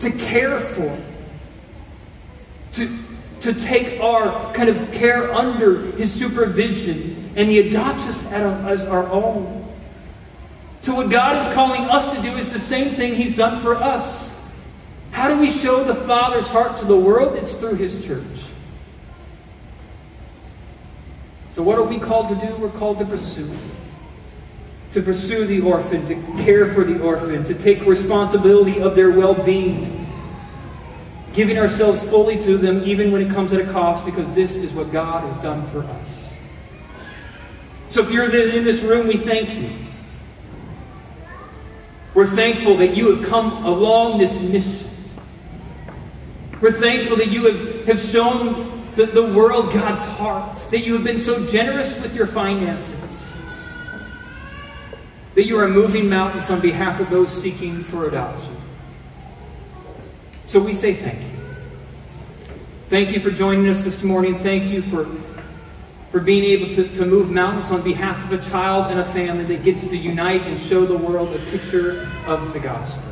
to 0.00 0.10
care 0.10 0.58
for, 0.58 0.98
to, 2.72 2.98
to 3.42 3.52
take 3.52 4.00
our 4.00 4.52
kind 4.54 4.68
of 4.68 4.90
care 4.90 5.32
under 5.32 5.82
his 5.92 6.12
supervision, 6.12 7.32
and 7.36 7.48
he 7.48 7.68
adopts 7.68 8.08
us 8.08 8.32
as 8.32 8.84
our 8.86 9.06
own. 9.08 9.58
So, 10.80 10.94
what 10.94 11.10
God 11.10 11.36
is 11.36 11.52
calling 11.54 11.82
us 11.82 12.14
to 12.14 12.22
do 12.22 12.36
is 12.36 12.52
the 12.52 12.58
same 12.58 12.94
thing 12.94 13.14
he's 13.14 13.36
done 13.36 13.60
for 13.60 13.76
us. 13.76 14.34
How 15.10 15.28
do 15.28 15.38
we 15.38 15.50
show 15.50 15.84
the 15.84 15.94
Father's 15.94 16.48
heart 16.48 16.76
to 16.78 16.84
the 16.84 16.96
world? 16.96 17.36
It's 17.36 17.54
through 17.54 17.74
his 17.74 18.04
church. 18.04 18.24
So, 21.58 21.64
what 21.64 21.76
are 21.76 21.82
we 21.82 21.98
called 21.98 22.28
to 22.28 22.36
do? 22.36 22.54
We're 22.54 22.70
called 22.70 22.98
to 22.98 23.04
pursue. 23.04 23.50
To 24.92 25.02
pursue 25.02 25.44
the 25.44 25.60
orphan, 25.60 26.06
to 26.06 26.14
care 26.44 26.66
for 26.66 26.84
the 26.84 27.00
orphan, 27.02 27.42
to 27.46 27.52
take 27.52 27.84
responsibility 27.84 28.80
of 28.80 28.94
their 28.94 29.10
well 29.10 29.34
being, 29.34 30.06
giving 31.32 31.58
ourselves 31.58 32.00
fully 32.00 32.38
to 32.42 32.56
them, 32.58 32.84
even 32.84 33.10
when 33.10 33.22
it 33.22 33.32
comes 33.32 33.52
at 33.52 33.60
a 33.60 33.72
cost, 33.72 34.04
because 34.04 34.32
this 34.34 34.54
is 34.54 34.72
what 34.72 34.92
God 34.92 35.24
has 35.24 35.36
done 35.38 35.66
for 35.70 35.82
us. 35.82 36.36
So, 37.88 38.04
if 38.04 38.12
you're 38.12 38.26
in 38.26 38.62
this 38.62 38.82
room, 38.82 39.08
we 39.08 39.16
thank 39.16 39.60
you. 39.60 39.68
We're 42.14 42.24
thankful 42.24 42.76
that 42.76 42.96
you 42.96 43.16
have 43.16 43.28
come 43.28 43.64
along 43.64 44.18
this 44.18 44.40
mission. 44.40 44.88
We're 46.60 46.70
thankful 46.70 47.16
that 47.16 47.32
you 47.32 47.52
have, 47.52 47.86
have 47.86 47.98
shown 47.98 48.77
the, 48.98 49.06
the 49.06 49.32
world 49.32 49.72
God's 49.72 50.04
heart, 50.04 50.56
that 50.72 50.84
you 50.84 50.92
have 50.94 51.04
been 51.04 51.20
so 51.20 51.46
generous 51.46 52.00
with 52.02 52.16
your 52.16 52.26
finances, 52.26 53.32
that 55.36 55.44
you 55.44 55.56
are 55.56 55.68
moving 55.68 56.08
mountains 56.08 56.50
on 56.50 56.60
behalf 56.60 56.98
of 56.98 57.08
those 57.08 57.30
seeking 57.30 57.84
for 57.84 58.08
adoption. 58.08 58.56
So 60.46 60.58
we 60.58 60.74
say 60.74 60.94
thank 60.94 61.20
you. 61.20 61.38
Thank 62.88 63.12
you 63.12 63.20
for 63.20 63.30
joining 63.30 63.68
us 63.68 63.82
this 63.82 64.02
morning. 64.02 64.36
Thank 64.36 64.64
you 64.64 64.82
for, 64.82 65.06
for 66.10 66.18
being 66.18 66.42
able 66.42 66.68
to, 66.74 66.88
to 66.94 67.06
move 67.06 67.30
mountains 67.30 67.70
on 67.70 67.82
behalf 67.82 68.24
of 68.24 68.32
a 68.32 68.50
child 68.50 68.90
and 68.90 68.98
a 68.98 69.04
family 69.04 69.44
that 69.44 69.62
gets 69.62 69.86
to 69.86 69.96
unite 69.96 70.42
and 70.42 70.58
show 70.58 70.84
the 70.84 70.98
world 70.98 71.36
a 71.36 71.50
picture 71.50 72.10
of 72.26 72.52
the 72.52 72.58
gospel. 72.58 73.07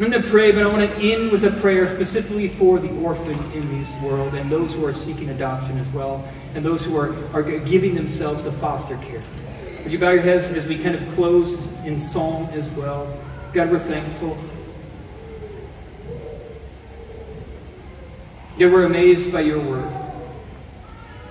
I'm 0.00 0.10
going 0.10 0.22
to 0.22 0.28
pray, 0.28 0.52
but 0.52 0.62
I 0.62 0.66
want 0.68 0.88
to 0.88 0.96
end 1.12 1.32
with 1.32 1.42
a 1.42 1.50
prayer 1.60 1.88
specifically 1.88 2.46
for 2.46 2.78
the 2.78 2.90
orphan 3.00 3.36
in 3.52 3.68
this 3.68 3.92
world 4.00 4.34
and 4.34 4.48
those 4.48 4.72
who 4.72 4.86
are 4.86 4.92
seeking 4.92 5.30
adoption 5.30 5.76
as 5.78 5.88
well, 5.88 6.26
and 6.54 6.64
those 6.64 6.84
who 6.84 6.96
are, 6.96 7.16
are 7.34 7.42
giving 7.42 7.96
themselves 7.96 8.42
to 8.42 8.52
foster 8.52 8.96
care. 8.98 9.22
Would 9.82 9.90
you 9.90 9.98
bow 9.98 10.10
your 10.10 10.22
heads 10.22 10.50
as 10.50 10.68
we 10.68 10.80
kind 10.80 10.94
of 10.94 11.06
close 11.14 11.66
in 11.84 11.98
psalm 11.98 12.44
as 12.52 12.70
well? 12.70 13.12
God, 13.52 13.70
we're 13.70 13.80
thankful 13.80 14.38
Yet 18.58 18.72
we're 18.72 18.84
amazed 18.84 19.32
by 19.32 19.42
your 19.42 19.60
word. 19.60 19.88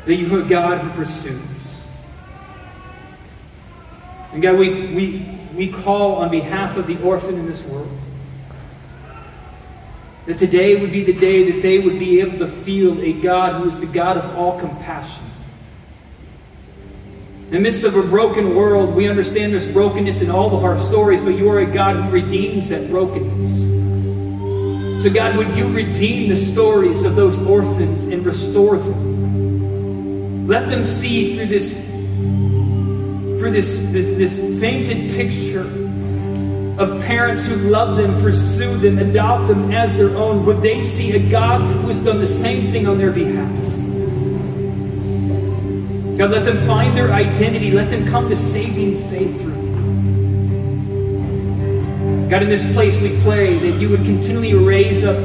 That 0.05 0.15
you 0.15 0.33
are 0.39 0.41
God 0.41 0.79
who 0.79 0.89
pursues. 0.91 1.85
And 4.31 4.41
God, 4.41 4.57
we, 4.57 4.69
we, 4.93 5.39
we 5.53 5.67
call 5.67 6.15
on 6.15 6.31
behalf 6.31 6.77
of 6.77 6.87
the 6.87 6.97
orphan 7.01 7.35
in 7.35 7.45
this 7.45 7.61
world 7.63 7.91
that 10.27 10.37
today 10.37 10.79
would 10.79 10.91
be 10.91 11.03
the 11.05 11.13
day 11.13 11.49
that 11.51 11.61
they 11.61 11.79
would 11.79 11.97
be 11.97 12.19
able 12.19 12.37
to 12.37 12.47
feel 12.47 13.01
a 13.01 13.13
God 13.13 13.61
who 13.61 13.69
is 13.69 13.79
the 13.79 13.85
God 13.85 14.17
of 14.17 14.37
all 14.37 14.59
compassion. 14.59 15.23
In 17.45 17.53
the 17.53 17.59
midst 17.59 17.83
of 17.83 17.95
a 17.95 18.01
broken 18.01 18.53
world, 18.53 18.93
we 18.93 19.07
understand 19.07 19.53
there's 19.53 19.69
brokenness 19.69 20.21
in 20.21 20.29
all 20.29 20.53
of 20.53 20.65
our 20.65 20.77
stories, 20.77 21.21
but 21.21 21.29
you 21.29 21.49
are 21.49 21.59
a 21.59 21.65
God 21.65 21.95
who 21.95 22.09
redeems 22.09 22.67
that 22.67 22.89
brokenness. 22.89 23.61
So, 25.01 25.09
God, 25.09 25.37
would 25.37 25.55
you 25.55 25.73
redeem 25.73 26.27
the 26.27 26.35
stories 26.35 27.05
of 27.05 27.15
those 27.15 27.39
orphans 27.47 28.03
and 28.03 28.25
restore 28.25 28.77
them? 28.77 30.45
Let 30.45 30.67
them 30.67 30.83
see 30.83 31.35
through 31.35 31.45
this, 31.45 31.71
through 31.73 33.51
this, 33.51 33.81
this, 33.93 34.09
this 34.09 34.59
fainted 34.59 35.11
picture 35.11 35.86
of 36.77 37.01
parents 37.05 37.45
who 37.45 37.55
love 37.55 37.97
them, 37.97 38.19
pursue 38.19 38.77
them, 38.77 38.99
adopt 38.99 39.47
them 39.47 39.71
as 39.71 39.91
their 39.93 40.15
own. 40.15 40.45
Would 40.45 40.61
they 40.61 40.81
see 40.81 41.11
a 41.13 41.29
God 41.29 41.61
who 41.61 41.87
has 41.87 42.03
done 42.03 42.19
the 42.19 42.27
same 42.27 42.71
thing 42.71 42.87
on 42.87 42.97
their 42.97 43.11
behalf? 43.11 43.49
God, 46.17 46.31
let 46.31 46.45
them 46.45 46.57
find 46.67 46.97
their 46.97 47.11
identity. 47.11 47.71
Let 47.71 47.89
them 47.89 48.05
come 48.07 48.29
to 48.29 48.35
saving 48.35 48.99
faith 49.09 49.41
through 49.41 49.53
you. 49.53 49.67
God, 52.29 52.43
in 52.43 52.49
this 52.49 52.71
place 52.73 52.99
we 52.99 53.19
pray 53.21 53.55
that 53.55 53.79
you 53.79 53.89
would 53.89 54.03
continually 54.03 54.53
raise 54.53 55.03
up 55.03 55.17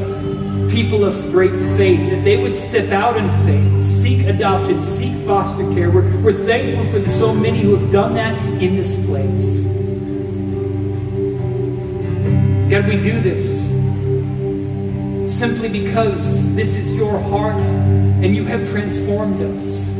people 0.70 1.04
of 1.04 1.14
great 1.30 1.58
faith, 1.76 2.10
that 2.10 2.24
they 2.24 2.36
would 2.40 2.54
step 2.54 2.92
out 2.92 3.16
in 3.16 3.28
faith, 3.44 3.84
seek 3.84 4.26
adoption, 4.26 4.82
seek 4.82 5.14
foster 5.26 5.70
care. 5.74 5.90
We're, 5.90 6.08
we're 6.22 6.32
thankful 6.32 6.84
for 6.92 6.98
the 6.98 7.10
so 7.10 7.34
many 7.34 7.60
who 7.60 7.76
have 7.76 7.90
done 7.90 8.14
that 8.14 8.38
in 8.62 8.76
this 8.76 8.94
place. 9.06 9.81
God, 12.72 12.88
we 12.88 12.96
do 13.02 13.20
this 13.20 13.68
simply 15.30 15.68
because 15.68 16.54
this 16.54 16.74
is 16.74 16.94
your 16.94 17.18
heart 17.18 17.62
and 17.62 18.34
you 18.34 18.44
have 18.44 18.66
transformed 18.70 19.42
us. 19.42 19.90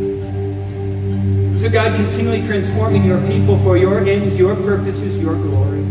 So, 1.61 1.69
God, 1.69 1.95
continually 1.97 2.43
transforming 2.43 3.05
your 3.05 3.21
people 3.27 3.59
for 3.59 3.77
your 3.77 3.99
ends, 4.07 4.39
your 4.39 4.57
purposes, 4.57 5.19
your 5.19 5.35
glory. 5.35 5.83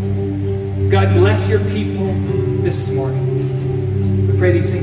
God 0.89 1.13
bless 1.13 1.47
your 1.47 1.59
people 1.65 2.15
this 2.63 2.87
morning. 2.87 4.31
We 4.31 4.39
pray 4.39 4.53
these 4.53 4.71
things. 4.71 4.81